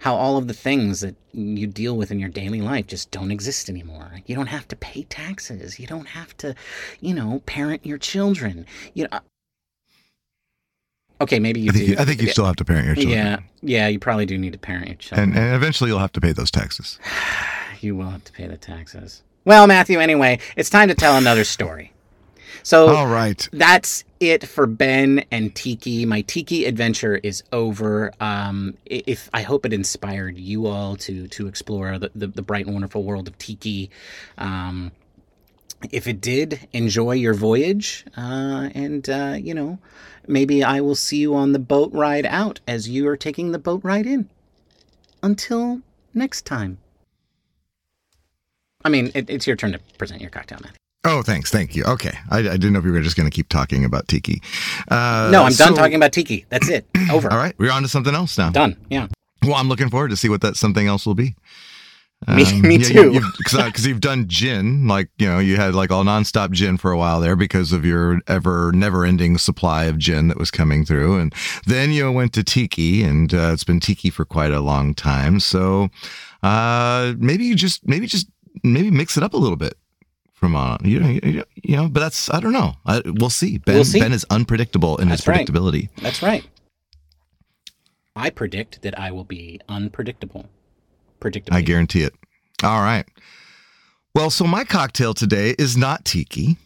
how 0.00 0.14
all 0.14 0.38
of 0.38 0.48
the 0.48 0.54
things 0.54 1.00
that 1.00 1.14
you 1.32 1.66
deal 1.66 1.96
with 1.96 2.10
in 2.10 2.18
your 2.18 2.28
daily 2.30 2.62
life 2.62 2.86
just 2.86 3.10
don't 3.10 3.30
exist 3.30 3.68
anymore. 3.68 4.20
You 4.26 4.34
don't 4.34 4.46
have 4.46 4.66
to 4.68 4.76
pay 4.76 5.02
taxes. 5.02 5.78
You 5.78 5.86
don't 5.86 6.08
have 6.08 6.34
to, 6.38 6.54
you 7.00 7.12
know, 7.12 7.42
parent 7.44 7.84
your 7.84 7.98
children. 7.98 8.66
You 8.94 9.08
know, 9.10 9.20
Okay, 11.20 11.38
maybe 11.38 11.60
you 11.60 11.70
I 11.70 11.72
think 11.72 11.84
do. 11.84 11.92
You, 11.92 11.98
I 11.98 12.04
think 12.04 12.22
you 12.22 12.28
still 12.28 12.46
have 12.46 12.56
to 12.56 12.64
parent 12.64 12.86
your 12.86 12.94
children. 12.94 13.14
Yeah, 13.14 13.38
yeah, 13.62 13.88
you 13.88 13.98
probably 13.98 14.26
do 14.26 14.38
need 14.38 14.52
to 14.54 14.58
parent 14.58 14.86
your 14.86 14.96
children. 14.96 15.30
And, 15.30 15.38
and 15.38 15.54
eventually 15.54 15.90
you'll 15.90 15.98
have 15.98 16.12
to 16.12 16.20
pay 16.20 16.32
those 16.32 16.50
taxes. 16.50 16.98
you 17.80 17.94
will 17.94 18.08
have 18.08 18.24
to 18.24 18.32
pay 18.32 18.46
the 18.46 18.56
taxes. 18.56 19.22
Well, 19.44 19.66
Matthew, 19.66 19.98
anyway, 19.98 20.38
it's 20.56 20.70
time 20.70 20.88
to 20.88 20.94
tell 20.94 21.16
another 21.16 21.44
story. 21.44 21.92
So, 22.62 22.94
all 22.94 23.06
right, 23.06 23.48
that's 23.52 24.04
it 24.18 24.46
for 24.46 24.66
Ben 24.66 25.24
and 25.30 25.54
Tiki. 25.54 26.04
My 26.04 26.20
Tiki 26.22 26.66
adventure 26.66 27.16
is 27.16 27.42
over. 27.52 28.12
Um, 28.20 28.76
if 28.84 29.30
I 29.32 29.42
hope 29.42 29.64
it 29.64 29.72
inspired 29.72 30.36
you 30.36 30.66
all 30.66 30.96
to 30.96 31.26
to 31.28 31.46
explore 31.46 31.98
the, 31.98 32.10
the, 32.14 32.26
the 32.26 32.42
bright 32.42 32.66
and 32.66 32.74
wonderful 32.74 33.02
world 33.02 33.28
of 33.28 33.38
Tiki. 33.38 33.90
Um, 34.36 34.92
if 35.90 36.06
it 36.06 36.20
did, 36.20 36.68
enjoy 36.72 37.12
your 37.12 37.34
voyage, 37.34 38.04
uh, 38.16 38.68
and 38.74 39.08
uh, 39.08 39.36
you 39.40 39.54
know, 39.54 39.78
maybe 40.26 40.62
I 40.62 40.80
will 40.80 40.94
see 40.94 41.18
you 41.18 41.34
on 41.34 41.52
the 41.52 41.58
boat 41.58 41.92
ride 41.92 42.26
out 42.26 42.60
as 42.66 42.88
you 42.88 43.08
are 43.08 43.16
taking 43.16 43.52
the 43.52 43.58
boat 43.58 43.80
ride 43.82 44.06
in. 44.06 44.28
Until 45.22 45.82
next 46.14 46.46
time. 46.46 46.78
I 48.84 48.88
mean, 48.88 49.10
it, 49.14 49.28
it's 49.28 49.46
your 49.46 49.56
turn 49.56 49.72
to 49.72 49.78
present 49.98 50.20
your 50.20 50.30
cocktail, 50.30 50.58
man. 50.62 50.72
Oh, 51.04 51.22
thanks. 51.22 51.50
Thank 51.50 51.76
you. 51.76 51.84
Okay. 51.84 52.12
I, 52.30 52.38
I 52.38 52.42
didn't 52.42 52.74
know 52.74 52.78
if 52.78 52.84
you 52.84 52.92
were 52.92 53.00
just 53.00 53.16
going 53.16 53.28
to 53.28 53.34
keep 53.34 53.48
talking 53.48 53.84
about 53.84 54.06
tiki. 54.08 54.42
Uh, 54.88 55.30
no, 55.32 55.44
I'm 55.44 55.52
so, 55.52 55.66
done 55.66 55.74
talking 55.74 55.94
about 55.94 56.12
tiki. 56.12 56.44
That's 56.50 56.68
it. 56.68 56.86
Over. 57.10 57.30
All 57.30 57.38
right. 57.38 57.54
We're 57.58 57.72
on 57.72 57.82
to 57.82 57.88
something 57.88 58.14
else 58.14 58.36
now. 58.36 58.50
Done. 58.50 58.76
Yeah. 58.90 59.08
Well, 59.42 59.54
I'm 59.54 59.68
looking 59.68 59.88
forward 59.88 60.10
to 60.10 60.16
see 60.16 60.28
what 60.28 60.42
that 60.42 60.56
something 60.56 60.86
else 60.86 61.06
will 61.06 61.14
be. 61.14 61.34
Me, 62.28 62.44
um, 62.44 62.60
me 62.60 62.76
yeah, 62.76 62.84
too. 62.84 63.20
Because 63.38 63.54
you, 63.54 63.60
uh, 63.60 63.94
you've 63.94 64.00
done 64.00 64.28
gin, 64.28 64.86
like 64.86 65.08
you 65.18 65.26
know, 65.26 65.38
you 65.38 65.56
had 65.56 65.74
like 65.74 65.90
all 65.90 66.04
nonstop 66.04 66.50
gin 66.50 66.76
for 66.76 66.92
a 66.92 66.98
while 66.98 67.18
there 67.18 67.34
because 67.34 67.72
of 67.72 67.82
your 67.82 68.20
ever 68.26 68.72
never-ending 68.72 69.38
supply 69.38 69.84
of 69.84 69.96
gin 69.96 70.28
that 70.28 70.36
was 70.36 70.50
coming 70.50 70.84
through, 70.84 71.18
and 71.18 71.34
then 71.64 71.92
you 71.92 72.12
went 72.12 72.34
to 72.34 72.44
tiki, 72.44 73.02
and 73.02 73.32
uh, 73.32 73.52
it's 73.54 73.64
been 73.64 73.80
tiki 73.80 74.10
for 74.10 74.26
quite 74.26 74.52
a 74.52 74.60
long 74.60 74.92
time. 74.92 75.40
So 75.40 75.88
uh, 76.42 77.14
maybe 77.16 77.46
you 77.46 77.54
just 77.54 77.88
maybe 77.88 78.06
just 78.06 78.28
maybe 78.62 78.90
mix 78.90 79.16
it 79.16 79.22
up 79.22 79.32
a 79.32 79.38
little 79.38 79.56
bit 79.56 79.78
from 80.34 80.54
on. 80.54 80.78
You 80.84 81.00
know, 81.00 81.08
you, 81.08 81.44
you 81.54 81.76
know, 81.76 81.88
but 81.88 82.00
that's 82.00 82.28
I 82.28 82.40
don't 82.40 82.52
know. 82.52 82.74
I, 82.84 83.00
we'll 83.06 83.30
see. 83.30 83.56
Ben 83.56 83.76
we'll 83.76 83.84
see. 83.84 83.98
Ben 83.98 84.12
is 84.12 84.26
unpredictable 84.28 84.98
in 84.98 85.08
that's 85.08 85.24
his 85.24 85.34
predictability. 85.34 85.88
Right. 85.88 86.02
That's 86.02 86.22
right. 86.22 86.46
I 88.14 88.28
predict 88.28 88.82
that 88.82 88.98
I 88.98 89.10
will 89.10 89.24
be 89.24 89.58
unpredictable 89.70 90.50
predictably. 91.20 91.52
I 91.52 91.62
guarantee 91.62 92.02
it. 92.02 92.14
All 92.62 92.80
right. 92.80 93.06
Well, 94.14 94.30
so 94.30 94.44
my 94.44 94.64
cocktail 94.64 95.14
today 95.14 95.54
is 95.58 95.76
not 95.76 96.04
tiki. 96.04 96.56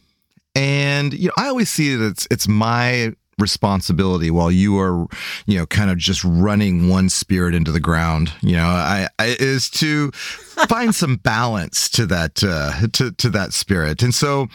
And 0.54 1.12
you 1.12 1.28
know, 1.28 1.34
I 1.36 1.48
always 1.48 1.70
see 1.70 1.94
that 1.94 2.06
it's 2.06 2.28
it's 2.30 2.48
my 2.48 3.14
responsibility 3.38 4.30
while 4.30 4.50
you 4.50 4.78
are 4.78 5.06
you 5.46 5.58
know 5.58 5.66
kind 5.66 5.90
of 5.90 5.98
just 5.98 6.22
running 6.24 6.88
one 6.88 7.08
spirit 7.08 7.52
into 7.52 7.72
the 7.72 7.80
ground 7.80 8.32
you 8.42 8.56
know 8.56 8.66
i, 8.66 9.08
I 9.18 9.36
is 9.40 9.68
to 9.70 10.12
find 10.12 10.94
some 10.94 11.16
balance 11.16 11.88
to 11.90 12.06
that 12.06 12.44
uh 12.44 12.86
to 12.92 13.10
to 13.10 13.30
that 13.30 13.52
spirit 13.52 14.02
and 14.02 14.14
so 14.14 14.46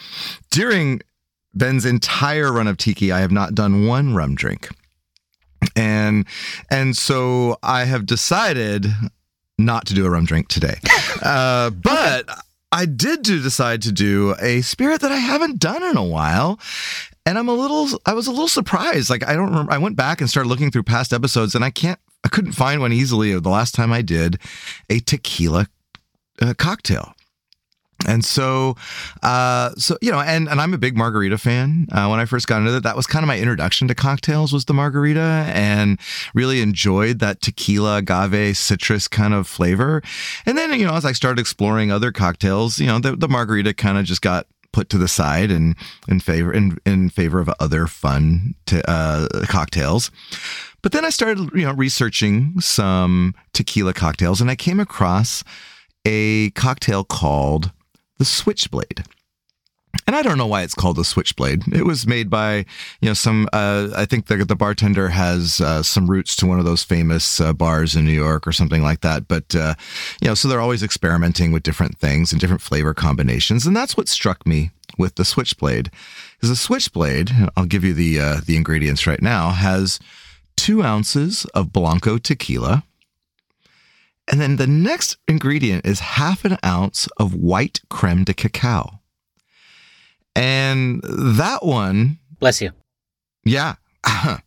during 0.50 1.02
ben's 1.52 1.84
entire 1.84 2.50
run 2.52 2.66
of 2.66 2.78
tiki 2.78 3.12
i 3.12 3.20
have 3.20 3.32
not 3.32 3.54
done 3.54 3.86
one 3.86 4.14
rum 4.14 4.34
drink 4.34 4.70
and 5.76 6.24
and 6.70 6.96
so 6.96 7.58
i 7.62 7.84
have 7.84 8.06
decided 8.06 8.86
not 9.64 9.86
to 9.86 9.94
do 9.94 10.06
a 10.06 10.10
rum 10.10 10.24
drink 10.24 10.48
today. 10.48 10.76
Uh, 11.22 11.68
but 11.68 12.30
I 12.72 12.86
did 12.86 13.22
do 13.22 13.42
decide 13.42 13.82
to 13.82 13.92
do 13.92 14.34
a 14.40 14.62
spirit 14.62 15.02
that 15.02 15.12
I 15.12 15.16
haven't 15.16 15.58
done 15.58 15.82
in 15.82 15.98
a 15.98 16.04
while. 16.04 16.58
And 17.26 17.36
I'm 17.36 17.48
a 17.48 17.52
little, 17.52 17.88
I 18.06 18.14
was 18.14 18.26
a 18.26 18.30
little 18.30 18.48
surprised. 18.48 19.10
Like, 19.10 19.26
I 19.28 19.34
don't 19.34 19.50
remember, 19.50 19.70
I 19.72 19.78
went 19.78 19.96
back 19.96 20.20
and 20.20 20.30
started 20.30 20.48
looking 20.48 20.70
through 20.70 20.84
past 20.84 21.12
episodes 21.12 21.54
and 21.54 21.62
I 21.64 21.70
can't, 21.70 21.98
I 22.24 22.28
couldn't 22.28 22.52
find 22.52 22.80
one 22.80 22.92
easily 22.92 23.38
the 23.38 23.48
last 23.50 23.74
time 23.74 23.92
I 23.92 24.00
did 24.00 24.38
a 24.88 25.00
tequila 25.00 25.66
uh, 26.40 26.54
cocktail. 26.56 27.14
And 28.06 28.24
so, 28.24 28.76
uh, 29.22 29.70
so 29.76 29.98
you 30.00 30.10
know, 30.10 30.20
and 30.20 30.48
and 30.48 30.60
I'm 30.60 30.74
a 30.74 30.78
big 30.78 30.96
margarita 30.96 31.38
fan. 31.38 31.86
Uh, 31.92 32.08
when 32.08 32.18
I 32.18 32.24
first 32.24 32.46
got 32.46 32.58
into 32.60 32.76
it, 32.76 32.82
that 32.82 32.96
was 32.96 33.06
kind 33.06 33.22
of 33.22 33.26
my 33.26 33.38
introduction 33.38 33.88
to 33.88 33.94
cocktails 33.94 34.52
was 34.52 34.64
the 34.64 34.74
margarita, 34.74 35.50
and 35.54 35.98
really 36.34 36.60
enjoyed 36.60 37.18
that 37.18 37.40
tequila, 37.40 37.98
agave, 37.98 38.56
citrus 38.56 39.06
kind 39.08 39.34
of 39.34 39.46
flavor. 39.46 40.02
And 40.46 40.56
then, 40.56 40.72
you 40.78 40.86
know, 40.86 40.94
as 40.94 41.04
I 41.04 41.12
started 41.12 41.40
exploring 41.40 41.92
other 41.92 42.10
cocktails, 42.12 42.78
you 42.78 42.86
know, 42.86 42.98
the, 42.98 43.16
the 43.16 43.28
margarita 43.28 43.74
kind 43.74 43.98
of 43.98 44.04
just 44.04 44.22
got 44.22 44.46
put 44.72 44.88
to 44.88 44.98
the 44.98 45.08
side 45.08 45.50
and 45.50 45.74
in 46.08 46.20
favor 46.20 46.52
in 46.52 46.78
in 46.86 47.10
favor 47.10 47.40
of 47.40 47.50
other 47.60 47.86
fun 47.86 48.54
to, 48.66 48.88
uh, 48.90 49.28
cocktails. 49.46 50.10
But 50.82 50.92
then 50.92 51.04
I 51.04 51.10
started, 51.10 51.50
you 51.54 51.66
know, 51.66 51.74
researching 51.74 52.60
some 52.60 53.34
tequila 53.52 53.92
cocktails, 53.92 54.40
and 54.40 54.50
I 54.50 54.56
came 54.56 54.80
across 54.80 55.44
a 56.06 56.50
cocktail 56.50 57.04
called 57.04 57.72
the 58.20 58.24
Switchblade. 58.26 59.02
And 60.06 60.14
I 60.14 60.22
don't 60.22 60.38
know 60.38 60.46
why 60.46 60.62
it's 60.62 60.74
called 60.74 60.98
a 60.98 61.04
switchblade. 61.04 61.64
It 61.72 61.84
was 61.84 62.06
made 62.06 62.30
by, 62.30 62.64
you 63.00 63.08
know, 63.08 63.14
some. 63.14 63.48
Uh, 63.52 63.88
I 63.96 64.04
think 64.04 64.26
the 64.26 64.44
the 64.44 64.54
bartender 64.54 65.08
has 65.08 65.60
uh, 65.60 65.82
some 65.82 66.08
roots 66.08 66.36
to 66.36 66.46
one 66.46 66.60
of 66.60 66.64
those 66.64 66.84
famous 66.84 67.40
uh, 67.40 67.52
bars 67.52 67.96
in 67.96 68.04
New 68.04 68.12
York 68.12 68.46
or 68.46 68.52
something 68.52 68.82
like 68.82 69.00
that. 69.00 69.26
But 69.26 69.52
uh, 69.56 69.74
you 70.20 70.28
know, 70.28 70.34
so 70.34 70.46
they're 70.46 70.60
always 70.60 70.84
experimenting 70.84 71.50
with 71.50 71.64
different 71.64 71.98
things 71.98 72.30
and 72.30 72.40
different 72.40 72.62
flavor 72.62 72.94
combinations, 72.94 73.66
and 73.66 73.74
that's 73.74 73.96
what 73.96 74.06
struck 74.06 74.46
me 74.46 74.70
with 74.96 75.16
the 75.16 75.24
switchblade. 75.24 75.90
Because 76.36 76.50
the 76.50 76.56
switchblade, 76.56 77.32
I'll 77.56 77.66
give 77.66 77.82
you 77.82 77.94
the 77.94 78.20
uh, 78.20 78.40
the 78.46 78.56
ingredients 78.56 79.08
right 79.08 79.22
now, 79.22 79.50
has 79.50 79.98
two 80.56 80.84
ounces 80.84 81.46
of 81.46 81.72
blanco 81.72 82.16
tequila, 82.16 82.84
and 84.30 84.40
then 84.40 84.56
the 84.56 84.66
next 84.66 85.16
ingredient 85.26 85.84
is 85.84 86.00
half 86.00 86.44
an 86.44 86.56
ounce 86.64 87.08
of 87.18 87.34
white 87.34 87.80
creme 87.90 88.24
de 88.24 88.32
cacao. 88.32 89.00
And 90.36 91.02
that 91.02 91.64
one. 91.64 92.18
Bless 92.38 92.62
you. 92.62 92.70
Yeah. 93.44 93.74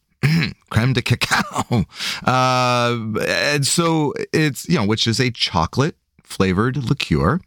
creme 0.69 0.93
de 0.93 1.01
cacao. 1.01 1.85
Uh, 2.23 2.97
and 3.27 3.67
so 3.67 4.13
it's, 4.31 4.67
you 4.69 4.75
know, 4.75 4.85
which 4.85 5.05
is 5.05 5.19
a 5.19 5.29
chocolate 5.31 5.97
flavored 6.23 6.77
liqueur. 6.77 7.41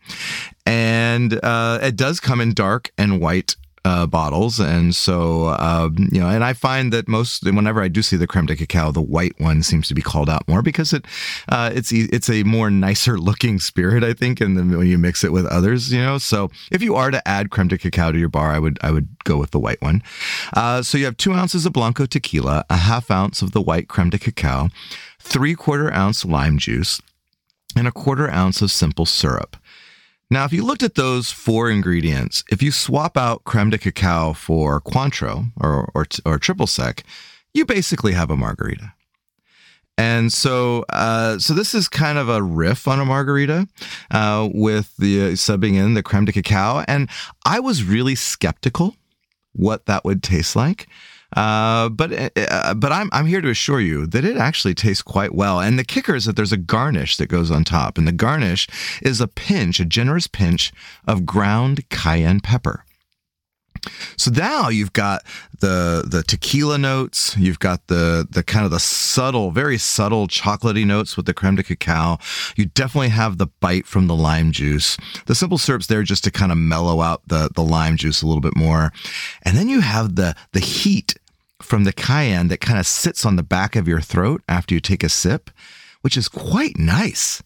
And 0.66 1.42
uh, 1.42 1.79
it 1.83 1.96
does 1.96 2.20
come 2.20 2.40
in 2.40 2.53
dark 2.53 2.92
and 2.99 3.20
white 3.20 3.57
uh, 3.87 4.05
bottles, 4.05 4.59
and 4.59 4.96
so 4.96 5.44
uh, 5.44 5.88
you 5.96 6.20
know, 6.20 6.29
and 6.29 6.42
I 6.42 6.55
find 6.55 6.92
that 6.92 7.07
most 7.07 7.44
whenever 7.44 7.81
I 7.81 7.87
do 7.87 8.03
see 8.03 8.16
the 8.16 8.27
creme 8.27 8.46
de 8.46 8.57
cacao, 8.57 8.90
the 8.90 9.01
white 9.01 9.38
one 9.38 9.62
seems 9.62 9.87
to 9.87 9.94
be 9.94 10.03
called 10.03 10.29
out 10.29 10.46
more 10.49 10.61
because 10.61 10.92
it 10.92 11.05
uh, 11.49 11.70
it's 11.72 11.92
it's 11.92 12.29
a 12.29 12.42
more 12.42 12.68
nicer 12.68 13.16
looking 13.29 13.61
spirit, 13.61 14.03
I 14.03 14.12
think, 14.12 14.40
and 14.40 14.59
then 14.59 14.77
when 14.77 14.88
you 14.88 14.99
mix 14.99 15.22
it 15.22 15.33
with 15.33 15.46
others, 15.46 15.92
you 15.92 16.01
know. 16.01 16.18
So 16.18 16.51
if 16.72 16.83
you 16.83 16.96
are 16.96 17.12
to 17.12 17.27
add 17.29 17.51
creme 17.51 17.68
de 17.68 17.79
cacao 17.79 18.11
to 18.11 18.18
your 18.18 18.29
bar, 18.29 18.51
I 18.51 18.59
would 18.59 18.79
I 18.83 18.90
would 18.90 19.09
go 19.22 19.37
with 19.37 19.53
the 19.53 19.61
white 19.61 19.81
one. 19.81 20.03
Uh, 20.53 20.83
so 20.83 20.99
you 20.99 21.05
have 21.05 21.16
two 21.16 21.33
ounces 21.33 21.64
of 21.64 21.72
blanco 21.72 22.07
tequila, 22.07 22.64
a 22.68 22.77
half 22.77 23.09
ounce 23.09 23.40
of 23.40 23.53
the 23.53 23.62
white 23.62 23.87
creme 23.87 24.11
de 24.11 24.18
cacao, 24.18 24.68
three 25.20 25.55
quarter 25.55 25.92
ounce 25.92 26.25
lime 26.25 26.59
juice, 26.59 27.01
and 27.77 27.87
a 27.87 27.92
quarter 27.92 28.29
ounce 28.31 28.61
of 28.62 28.72
simple 28.72 29.07
syrup. 29.07 29.57
Now, 30.31 30.45
if 30.45 30.53
you 30.53 30.65
looked 30.65 30.83
at 30.83 30.97
those 30.97 31.31
four 31.31 31.71
ingredients, 31.71 32.43
if 32.51 32.62
you 32.62 32.73
swap 32.73 33.17
out 33.17 33.45
creme 33.45 33.71
de 33.71 33.79
cacao 33.79 34.33
for 34.33 34.81
Cointreau 34.81 35.53
or, 35.61 35.91
or, 35.95 36.07
or 36.25 36.39
triple 36.39 36.67
sec, 36.67 37.05
you 37.55 37.65
basically 37.65 38.12
have 38.12 38.31
a 38.31 38.37
margarita. 38.37 38.93
And 39.99 40.33
so, 40.33 40.85
uh, 40.91 41.39
so 41.39 41.55
this 41.55 41.75
is 41.75 41.89
kind 41.89 42.19
of 42.19 42.29
a 42.29 42.43
riff 42.43 42.87
on 42.87 43.01
a 43.01 43.05
margarita 43.05 43.67
uh, 44.11 44.49
with 44.53 44.95
the 44.99 45.23
uh, 45.23 45.31
subbing 45.31 45.75
in 45.75 45.95
the 45.95 46.03
creme 46.03 46.27
de 46.27 46.33
cacao. 46.33 46.85
And 46.87 47.09
I 47.47 47.61
was 47.61 47.83
really 47.83 48.15
skeptical 48.15 48.97
what 49.53 49.87
that 49.87 50.05
would 50.05 50.23
taste 50.23 50.55
like. 50.55 50.87
Uh, 51.35 51.89
but 51.89 52.12
uh, 52.37 52.75
but 52.75 52.93
I'm 52.93 53.09
I'm 53.12 53.27
here 53.27 53.41
to 53.41 53.51
assure 53.51 53.81
you 53.81 54.07
that 54.07 54.25
it 54.25 54.37
actually 54.37 54.75
tastes 54.75 55.03
quite 55.03 55.35
well. 55.35 55.61
And 55.61 55.79
the 55.79 55.85
kicker 55.85 56.15
is 56.15 56.25
that 56.27 56.37
there's 56.37 56.53
a 56.53 56.57
garnish 56.57 57.17
that 57.17 57.27
goes 57.29 57.51
on 57.51 57.65
top, 57.65 57.99
and 57.99 58.07
the 58.07 58.12
garnish 58.12 58.69
is 59.03 59.21
a 59.21 59.29
pinch, 59.29 59.81
a 59.81 59.85
generous 59.85 60.27
pinch 60.27 60.73
of 61.07 61.27
ground 61.27 61.89
cayenne 61.89 62.41
pepper. 62.41 62.85
So 64.17 64.31
now 64.31 64.69
you've 64.69 64.93
got 64.93 65.23
the 65.61 66.05
the 66.07 66.23
tequila 66.23 66.79
notes, 66.79 67.37
you've 67.37 67.59
got 67.59 67.87
the 67.87 68.27
the 68.29 68.43
kind 68.43 68.65
of 68.65 68.71
the 68.71 68.81
subtle, 68.81 69.51
very 69.51 69.79
subtle 69.79 70.29
chocolatey 70.29 70.87
notes 70.87 71.17
with 71.17 71.27
the 71.27 71.35
creme 71.35 71.57
de 71.57 71.62
cacao. 71.62 72.19
You 72.57 72.67
definitely 72.67 73.11
have 73.11 73.39
the 73.39 73.49
bite 73.61 73.87
from 73.87 74.07
the 74.07 74.17
lime 74.17 74.53
juice. 74.53 74.97
The 75.27 75.35
simple 75.35 75.59
syrup's 75.59 75.87
there 75.87 76.03
just 76.03 76.25
to 76.25 76.31
kind 76.31 76.53
of 76.53 76.59
mellow 76.59 77.01
out 77.01 77.23
the 77.27 77.51
the 77.55 77.62
lime 77.62 77.97
juice 77.97 78.23
a 78.23 78.27
little 78.27 78.41
bit 78.41 78.57
more. 78.57 78.93
And 79.43 79.57
then 79.57 79.69
you 79.69 79.81
have 79.81 80.17
the 80.17 80.35
the 80.53 80.61
heat 80.61 81.15
from 81.62 81.85
the 81.85 81.92
cayenne 81.92 82.49
that 82.49 82.61
kind 82.61 82.79
of 82.79 82.87
sits 82.87 83.25
on 83.25 83.37
the 83.37 83.42
back 83.42 83.77
of 83.77 83.88
your 83.88 84.01
throat 84.01 84.42
after 84.49 84.75
you 84.75 84.81
take 84.81 85.03
a 85.03 85.09
sip, 85.09 85.51
which 86.03 86.16
is 86.16 86.29
quite 86.29 86.79
nice. 86.79 87.42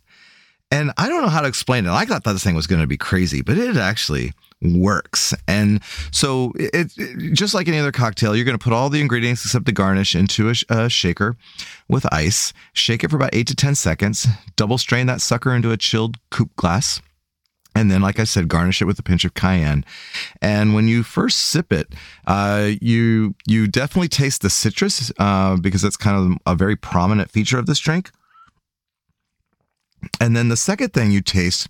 And 0.70 0.92
I 0.96 1.08
don't 1.08 1.22
know 1.22 1.28
how 1.28 1.40
to 1.40 1.48
explain 1.48 1.86
it. 1.86 1.90
I 1.90 2.04
thought 2.04 2.24
this 2.24 2.44
thing 2.44 2.54
was 2.54 2.66
going 2.66 2.80
to 2.80 2.86
be 2.86 2.96
crazy, 2.96 3.42
but 3.42 3.58
it 3.58 3.76
actually 3.76 4.32
works. 4.62 5.34
And 5.48 5.82
so 6.12 6.52
it, 6.54 6.92
it, 6.96 7.32
just 7.32 7.54
like 7.54 7.66
any 7.66 7.78
other 7.78 7.92
cocktail, 7.92 8.36
you're 8.36 8.44
going 8.44 8.58
to 8.58 8.62
put 8.62 8.72
all 8.72 8.88
the 8.88 9.00
ingredients 9.00 9.44
except 9.44 9.64
the 9.64 9.72
garnish 9.72 10.14
into 10.14 10.48
a, 10.48 10.54
a, 10.68 10.88
shaker 10.88 11.36
with 11.88 12.06
ice. 12.12 12.52
Shake 12.72 13.02
it 13.02 13.10
for 13.10 13.16
about 13.16 13.34
eight 13.34 13.46
to 13.48 13.56
10 13.56 13.74
seconds. 13.74 14.26
Double 14.56 14.78
strain 14.78 15.06
that 15.06 15.20
sucker 15.20 15.54
into 15.54 15.72
a 15.72 15.76
chilled 15.76 16.18
coupe 16.30 16.54
glass. 16.56 17.00
And 17.80 17.90
then, 17.90 18.02
like 18.02 18.20
I 18.20 18.24
said, 18.24 18.48
garnish 18.48 18.82
it 18.82 18.84
with 18.84 18.98
a 18.98 19.02
pinch 19.02 19.24
of 19.24 19.32
cayenne. 19.32 19.86
And 20.42 20.74
when 20.74 20.86
you 20.86 21.02
first 21.02 21.38
sip 21.38 21.72
it, 21.72 21.94
uh, 22.26 22.72
you 22.82 23.34
you 23.46 23.68
definitely 23.68 24.08
taste 24.08 24.42
the 24.42 24.50
citrus 24.50 25.10
uh, 25.18 25.56
because 25.56 25.80
that's 25.80 25.96
kind 25.96 26.14
of 26.18 26.38
a 26.44 26.54
very 26.54 26.76
prominent 26.76 27.30
feature 27.30 27.58
of 27.58 27.64
this 27.64 27.78
drink. 27.78 28.10
And 30.20 30.36
then 30.36 30.50
the 30.50 30.58
second 30.58 30.92
thing 30.92 31.10
you 31.10 31.22
taste 31.22 31.68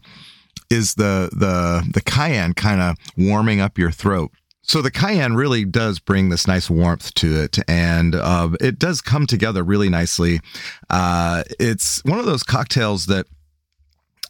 is 0.69 0.97
the 0.97 1.31
the 1.33 1.89
the 1.95 2.01
cayenne 2.01 2.55
kind 2.55 2.81
of 2.81 2.97
warming 3.17 3.61
up 3.61 3.79
your 3.79 3.93
throat. 3.93 4.33
So 4.63 4.83
the 4.83 4.91
cayenne 4.91 5.35
really 5.35 5.65
does 5.65 6.01
bring 6.01 6.31
this 6.31 6.49
nice 6.49 6.69
warmth 6.69 7.15
to 7.15 7.41
it, 7.41 7.61
and 7.69 8.17
uh, 8.17 8.51
it 8.61 8.81
does 8.81 9.01
come 9.01 9.29
together 9.29 9.63
really 9.63 9.89
nicely. 9.89 10.41
Uh, 10.89 11.45
it's 11.61 12.05
one 12.05 12.19
of 12.19 12.27
those 12.27 12.43
cocktails 12.43 13.07
that 13.07 13.27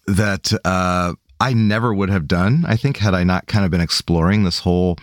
that 0.06 0.52
uh, 0.66 1.14
I 1.40 1.54
never 1.54 1.92
would 1.94 2.10
have 2.10 2.28
done. 2.28 2.64
I 2.66 2.76
think 2.76 2.98
had 2.98 3.14
I 3.14 3.24
not 3.24 3.46
kind 3.46 3.64
of 3.64 3.70
been 3.70 3.80
exploring 3.80 4.44
this 4.44 4.60
whole 4.60 4.98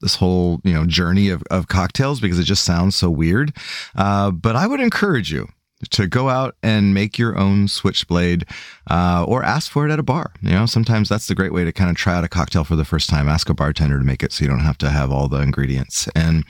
this 0.00 0.14
whole 0.16 0.60
you 0.62 0.72
know 0.72 0.86
journey 0.86 1.28
of, 1.28 1.42
of 1.50 1.68
cocktails 1.68 2.20
because 2.20 2.38
it 2.38 2.44
just 2.44 2.64
sounds 2.64 2.94
so 2.94 3.10
weird. 3.10 3.56
Uh, 3.96 4.30
but 4.30 4.54
I 4.54 4.66
would 4.66 4.80
encourage 4.80 5.32
you 5.32 5.48
to 5.90 6.06
go 6.06 6.28
out 6.28 6.56
and 6.62 6.92
make 6.92 7.18
your 7.18 7.38
own 7.38 7.68
switchblade 7.68 8.44
uh, 8.90 9.24
or 9.26 9.44
ask 9.44 9.70
for 9.70 9.86
it 9.86 9.92
at 9.92 9.98
a 9.98 10.02
bar. 10.02 10.32
You 10.42 10.50
know, 10.50 10.66
sometimes 10.66 11.08
that's 11.08 11.26
the 11.26 11.34
great 11.34 11.52
way 11.52 11.64
to 11.64 11.72
kind 11.72 11.90
of 11.90 11.96
try 11.96 12.14
out 12.14 12.24
a 12.24 12.28
cocktail 12.28 12.64
for 12.64 12.76
the 12.76 12.84
first 12.84 13.08
time. 13.08 13.28
Ask 13.28 13.48
a 13.48 13.54
bartender 13.54 13.98
to 13.98 14.04
make 14.04 14.22
it 14.22 14.32
so 14.32 14.44
you 14.44 14.50
don't 14.50 14.60
have 14.60 14.78
to 14.78 14.90
have 14.90 15.12
all 15.12 15.28
the 15.28 15.40
ingredients. 15.40 16.08
And 16.14 16.44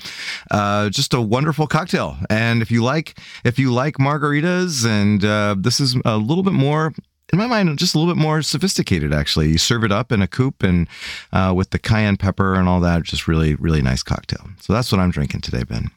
uh, 0.50 0.88
just 0.90 1.12
a 1.12 1.20
wonderful 1.20 1.66
cocktail. 1.66 2.16
And 2.30 2.62
if 2.62 2.70
you 2.70 2.82
like, 2.82 3.18
if 3.44 3.58
you 3.58 3.72
like 3.72 3.96
margaritas, 3.96 4.86
and 4.86 5.24
uh, 5.24 5.56
this 5.58 5.78
is 5.80 5.96
a 6.04 6.16
little 6.16 6.42
bit 6.42 6.54
more 6.54 6.94
in 7.32 7.38
my 7.38 7.46
mind, 7.46 7.78
just 7.78 7.94
a 7.94 7.98
little 7.98 8.12
bit 8.12 8.20
more 8.20 8.42
sophisticated. 8.42 9.12
Actually, 9.12 9.50
you 9.50 9.58
serve 9.58 9.84
it 9.84 9.92
up 9.92 10.12
in 10.12 10.22
a 10.22 10.28
coupe 10.28 10.62
and 10.62 10.88
uh, 11.32 11.52
with 11.56 11.70
the 11.70 11.78
cayenne 11.78 12.16
pepper 12.16 12.54
and 12.54 12.68
all 12.68 12.80
that. 12.80 13.02
Just 13.02 13.28
really, 13.28 13.54
really 13.56 13.82
nice 13.82 14.02
cocktail. 14.02 14.48
So 14.60 14.72
that's 14.72 14.90
what 14.90 15.00
I'm 15.00 15.10
drinking 15.10 15.42
today, 15.42 15.62
Ben. 15.62 15.90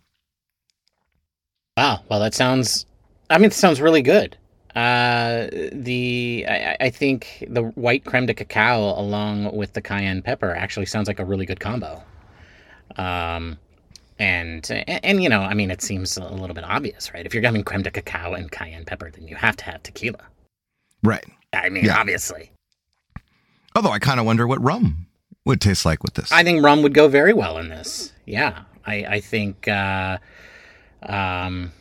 Wow. 1.78 2.02
Well, 2.10 2.20
that 2.20 2.34
sounds 2.34 2.86
I 3.32 3.38
mean, 3.38 3.46
it 3.46 3.54
sounds 3.54 3.80
really 3.80 4.02
good. 4.02 4.38
Uh, 4.76 5.48
the 5.72 6.46
I, 6.48 6.78
I, 6.80 6.90
think 6.90 7.46
the 7.50 7.64
white 7.64 8.06
creme 8.06 8.26
de 8.26 8.34
cacao 8.34 8.98
along 8.98 9.54
with 9.54 9.74
the 9.74 9.82
cayenne 9.82 10.22
pepper 10.22 10.56
actually 10.56 10.86
sounds 10.86 11.10
like 11.10 11.20
a 11.20 11.26
really 11.26 11.46
good 11.46 11.60
combo. 11.60 12.02
Um, 12.96 13.58
and, 14.18 14.70
and, 14.72 15.04
and 15.04 15.24
you 15.24 15.28
know, 15.28 15.42
I 15.42 15.54
mean, 15.56 15.72
it 15.72 15.82
seems 15.82 16.16
a 16.16 16.24
little 16.24 16.54
bit 16.54 16.64
obvious, 16.64 17.14
right? 17.14 17.26
If 17.26 17.34
you're 17.34 17.44
having 17.44 17.64
creme 17.64 17.82
de 17.82 17.92
cacao 17.92 18.34
and 18.34 18.50
cayenne 18.50 18.86
pepper, 18.86 19.12
then 19.12 19.28
you 19.28 19.36
have 19.36 19.58
to 19.58 19.66
have 19.66 19.84
tequila. 19.84 20.20
Right. 21.04 21.26
I 21.54 21.70
mean, 21.70 21.86
yeah. 21.86 22.00
obviously. 22.00 22.52
Although 23.76 23.92
I 23.92 24.00
kind 24.00 24.20
of 24.20 24.26
wonder 24.26 24.48
what 24.48 24.62
rum 24.62 25.08
would 25.46 25.62
taste 25.62 25.86
like 25.86 26.04
with 26.04 26.14
this. 26.14 26.32
I 26.32 26.44
think 26.44 26.64
rum 26.64 26.82
would 26.84 26.94
go 26.94 27.08
very 27.08 27.34
well 27.34 27.58
in 27.58 27.70
this. 27.70 28.12
Yeah, 28.26 28.64
I 28.86 29.06
I 29.06 29.20
think. 29.20 29.68
Uh, 29.68 30.18
um, 31.04 31.72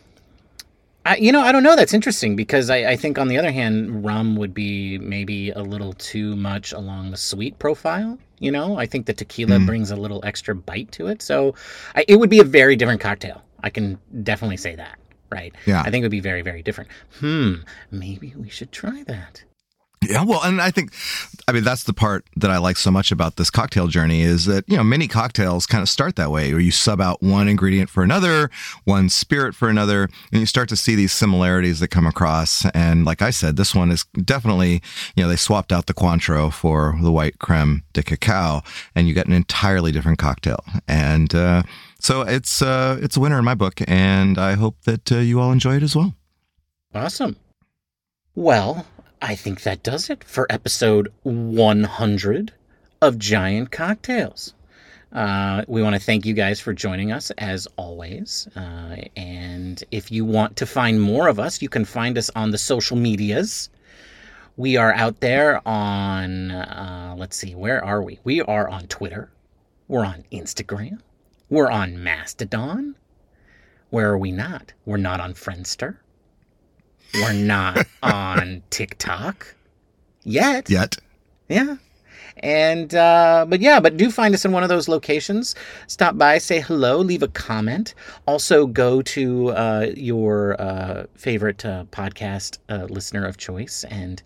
I, 1.07 1.17
you 1.17 1.33
know, 1.33 1.41
I 1.41 1.51
don't 1.51 1.63
know. 1.63 1.77
That's 1.77 1.95
interesting 1.95 2.37
because 2.37 2.69
I, 2.69 2.91
I, 2.91 2.97
think, 2.97 3.19
on 3.19 3.29
the 3.29 3.39
other 3.39 3.51
hand, 3.51 4.05
rum 4.05 4.37
would 4.37 4.53
be 4.53 4.99
maybe 4.99 5.51
a 5.51 5.63
little 5.63 5.95
too 5.95 6.37
much 6.37 6.73
along 6.73 7.11
the 7.11 7.17
sweet 7.17 7.59
profile. 7.59 8.19
You 8.39 8.53
know, 8.53 8.79
I 8.79 8.87
think 8.87 9.07
the 9.07 9.15
tequila 9.15 9.57
mm. 9.57 9.67
brings 9.67 9.91
a 9.91 9.97
little 9.97 10.21
extra 10.25 10.55
bite 10.55 10.93
to 10.93 11.07
it. 11.07 11.23
So 11.23 11.55
I, 11.95 12.05
it 12.07 12.17
would 12.17 12.31
be 12.31 12.41
a 12.41 12.45
very 12.45 12.77
different 12.77 13.01
cocktail. 13.01 13.43
I 13.63 13.71
can 13.71 13.99
definitely 14.23 14.59
say 14.59 14.77
that, 14.77 14.99
right? 15.31 15.55
Yeah. 15.67 15.81
I 15.81 15.91
think 15.91 16.03
it 16.03 16.05
would 16.05 16.11
be 16.11 16.21
very, 16.21 16.43
very 16.43 16.63
different. 16.63 16.91
Hmm, 17.19 17.55
maybe 17.91 18.35
we 18.37 18.49
should 18.49 18.73
try 18.73 19.05
that. 19.07 19.45
Yeah, 20.03 20.25
well, 20.25 20.41
and 20.43 20.63
I 20.63 20.71
think, 20.71 20.95
I 21.47 21.53
mean, 21.53 21.63
that's 21.63 21.85
the 21.85 21.93
part 21.93 22.25
that 22.35 22.51
I 22.51 22.57
like 22.57 22.79
so 22.79 22.91
much 22.91 23.13
about 23.13 23.37
this 23.37 23.51
cocktail 23.51 23.87
journey 23.87 24.23
is 24.23 24.47
that, 24.47 24.65
you 24.67 24.79
know, 24.79 24.83
many 24.83 25.07
cocktails 25.07 25.67
kind 25.67 25.83
of 25.83 25.91
start 25.91 26.17
that 26.17 26.31
way, 26.31 26.53
where 26.53 26.61
you 26.61 26.71
sub 26.71 27.03
out 27.03 27.23
one 27.23 27.49
ingredient 27.49 27.91
for 27.91 28.03
another, 28.03 28.51
one 28.85 29.11
spirit 29.11 29.55
for 29.55 29.69
another, 29.69 30.09
and 30.33 30.41
you 30.41 30.47
start 30.47 30.71
to 30.71 30.77
see 30.77 30.95
these 30.95 31.13
similarities 31.13 31.81
that 31.81 31.89
come 31.89 32.07
across. 32.07 32.65
And 32.71 33.05
like 33.05 33.21
I 33.21 33.29
said, 33.29 33.57
this 33.57 33.75
one 33.75 33.91
is 33.91 34.05
definitely, 34.25 34.81
you 35.17 35.23
know, 35.23 35.29
they 35.29 35.37
swapped 35.37 35.71
out 35.71 35.85
the 35.85 35.95
Cointreau 35.95 36.51
for 36.51 36.97
the 37.03 37.13
white 37.13 37.39
creme 37.39 37.83
de 37.93 38.03
cacao, 38.03 38.63
and 38.95 39.07
you 39.07 39.13
get 39.13 39.27
an 39.27 39.35
entirely 39.35 39.93
different 39.93 40.19
cocktail. 40.19 40.65
And 40.89 41.35
uh, 41.35 41.63
so 41.99 42.23
it's, 42.23 42.63
uh, 42.63 42.99
it's 43.03 43.19
a 43.19 43.21
winner 43.21 43.39
in 43.39 43.45
my 43.45 43.55
book, 43.55 43.83
and 43.87 44.39
I 44.39 44.55
hope 44.55 44.77
that 44.85 45.13
uh, 45.13 45.19
you 45.19 45.41
all 45.41 45.53
enjoy 45.53 45.77
it 45.77 45.83
as 45.83 45.95
well. 45.95 46.15
Awesome. 46.95 47.37
Well, 48.35 48.87
I 49.23 49.35
think 49.35 49.63
that 49.63 49.83
does 49.83 50.09
it 50.09 50.25
for 50.25 50.47
episode 50.49 51.13
100 51.25 52.53
of 53.03 53.19
Giant 53.19 53.71
Cocktails. 53.71 54.55
Uh, 55.13 55.63
we 55.69 55.83
want 55.83 55.95
to 55.95 56.01
thank 56.01 56.25
you 56.25 56.33
guys 56.33 56.59
for 56.59 56.73
joining 56.73 57.13
us 57.13 57.31
as 57.33 57.69
always. 57.77 58.49
Uh, 58.57 58.97
and 59.17 59.85
if 59.91 60.11
you 60.11 60.25
want 60.25 60.57
to 60.57 60.65
find 60.67 61.03
more 61.03 61.29
of 61.29 61.39
us, 61.39 61.61
you 61.61 61.69
can 61.69 61.85
find 61.85 62.17
us 62.17 62.31
on 62.35 62.51
the 62.51 62.57
social 62.57 62.97
medias. 62.97 63.69
We 64.57 64.77
are 64.79 64.95
out 64.95 65.21
there 65.21 65.67
on, 65.69 66.53
uh, 66.53 67.15
let's 67.19 67.37
see, 67.37 67.55
where 67.55 67.85
are 67.85 68.03
we? 68.03 68.21
We 68.25 68.41
are 68.41 68.69
on 68.69 68.87
Twitter. 68.87 69.31
We're 69.87 70.07
on 70.07 70.25
Instagram. 70.33 71.01
We're 71.51 71.71
on 71.71 72.03
Mastodon. 72.03 72.95
Where 73.91 74.11
are 74.13 74.19
we 74.19 74.33
not? 74.33 74.73
We're 74.87 74.97
not 74.97 75.21
on 75.21 75.35
Friendster. 75.35 75.97
We're 77.15 77.33
not 77.33 77.87
on 78.03 78.63
TikTok 78.71 79.55
yet. 80.23 80.71
Yet. 80.71 80.97
Yeah. 81.49 81.77
And 82.43 82.95
uh, 82.95 83.45
but 83.49 83.61
yeah, 83.61 83.81
but 83.81 83.97
do 83.97 84.11
find 84.11 84.35
us 84.35 84.45
in 84.45 84.53
one 84.53 84.63
of 84.63 84.69
those 84.69 84.89
locations. 84.89 85.55
Stop 85.89 86.17
by, 86.17 86.39
say 86.39 86.61
hello, 86.61 86.99
leave 86.99 87.23
a 87.23 87.29
comment. 87.29 87.95
Also, 88.27 88.67
go 88.67 89.03
to 89.03 89.51
uh, 89.51 89.87
your 89.95 90.61
uh, 90.61 91.05
favorite 91.17 91.65
uh, 91.67 91.85
podcast 91.91 92.59
uh, 92.69 92.87
listener 92.89 93.27
of 93.27 93.37
choice 93.37 93.85
and 93.85 94.23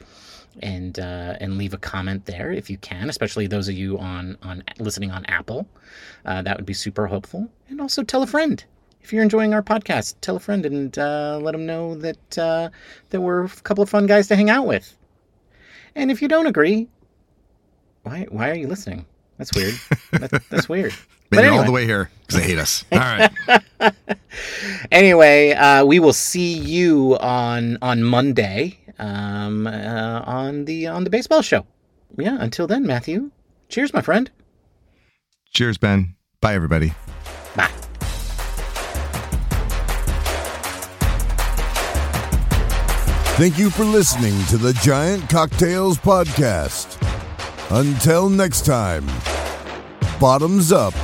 and 0.62 1.01
uh, 1.01 1.37
and 1.40 1.59
leave 1.59 1.75
a 1.75 1.79
comment 1.79 2.27
there 2.27 2.53
if 2.53 2.70
you 2.70 2.79
can, 2.79 3.09
especially 3.09 3.47
those 3.49 3.68
of 3.68 3.75
you 3.75 3.99
on 3.99 4.38
on 4.42 4.62
listening 4.79 5.11
on 5.11 5.25
Apple. 5.27 5.66
Uh, 6.25 6.42
that 6.42 6.57
would 6.57 6.66
be 6.66 6.75
super 6.75 7.09
helpful. 7.09 7.49
And 7.68 7.81
also 7.81 8.05
tell 8.05 8.23
a 8.23 8.27
friend 8.27 8.64
if 9.05 9.12
you're 9.12 9.23
enjoying 9.23 9.53
our 9.53 9.62
podcast. 9.62 10.17
Tell 10.23 10.37
a 10.37 10.40
friend 10.40 10.64
and 10.64 10.99
uh, 10.99 11.38
let 11.40 11.53
them 11.53 11.67
know 11.67 11.95
that 11.97 12.38
uh, 12.38 12.71
that 13.11 13.21
we're 13.21 13.45
a 13.45 13.49
couple 13.49 13.83
of 13.83 13.90
fun 13.90 14.07
guys 14.07 14.27
to 14.29 14.37
hang 14.37 14.51
out 14.51 14.67
with. 14.67 14.97
And 15.95 16.11
if 16.11 16.23
you 16.23 16.27
don't 16.27 16.47
agree, 16.47 16.88
why 18.03 18.27
why 18.31 18.51
are 18.51 18.55
you 18.55 18.67
listening? 18.67 19.05
That's 19.37 19.55
weird. 19.55 19.75
That's, 20.12 20.49
that's 20.49 20.69
weird. 20.69 20.93
Made 21.31 21.38
But 21.38 21.45
it 21.45 21.49
all 21.49 21.64
the 21.64 21.73
way 21.73 21.85
here 21.85 22.11
because 22.21 22.40
they 22.40 22.49
hate 22.49 22.59
us. 22.59 22.85
All 22.93 22.99
right. 22.99 23.31
anyway, 24.93 25.53
uh, 25.53 25.85
we 25.85 25.99
will 25.99 26.12
see 26.12 26.53
you 26.55 27.19
on 27.19 27.79
on 27.83 28.05
Monday 28.05 28.79
um, 28.99 29.67
uh, 29.67 30.23
on 30.25 30.67
the 30.67 30.87
on 30.87 31.05
the 31.05 31.11
baseball 31.11 31.43
show. 31.43 31.67
Yeah. 32.17 32.37
Until 32.40 32.67
then, 32.67 32.87
Matthew. 32.87 33.31
Cheers, 33.69 33.93
my 33.93 34.03
friend. 34.03 34.31
Cheers, 35.53 35.79
Ben. 35.79 36.14
Bye, 36.40 36.55
everybody. 36.55 36.93
Thank 43.37 43.59
you 43.59 43.68
for 43.68 43.85
listening 43.85 44.44
to 44.47 44.57
the 44.57 44.73
Giant 44.75 45.29
Cocktails 45.29 45.99
Podcast. 45.99 46.97
Until 47.70 48.29
next 48.29 48.64
time, 48.64 49.05
bottoms 50.20 50.70
up 50.70 50.94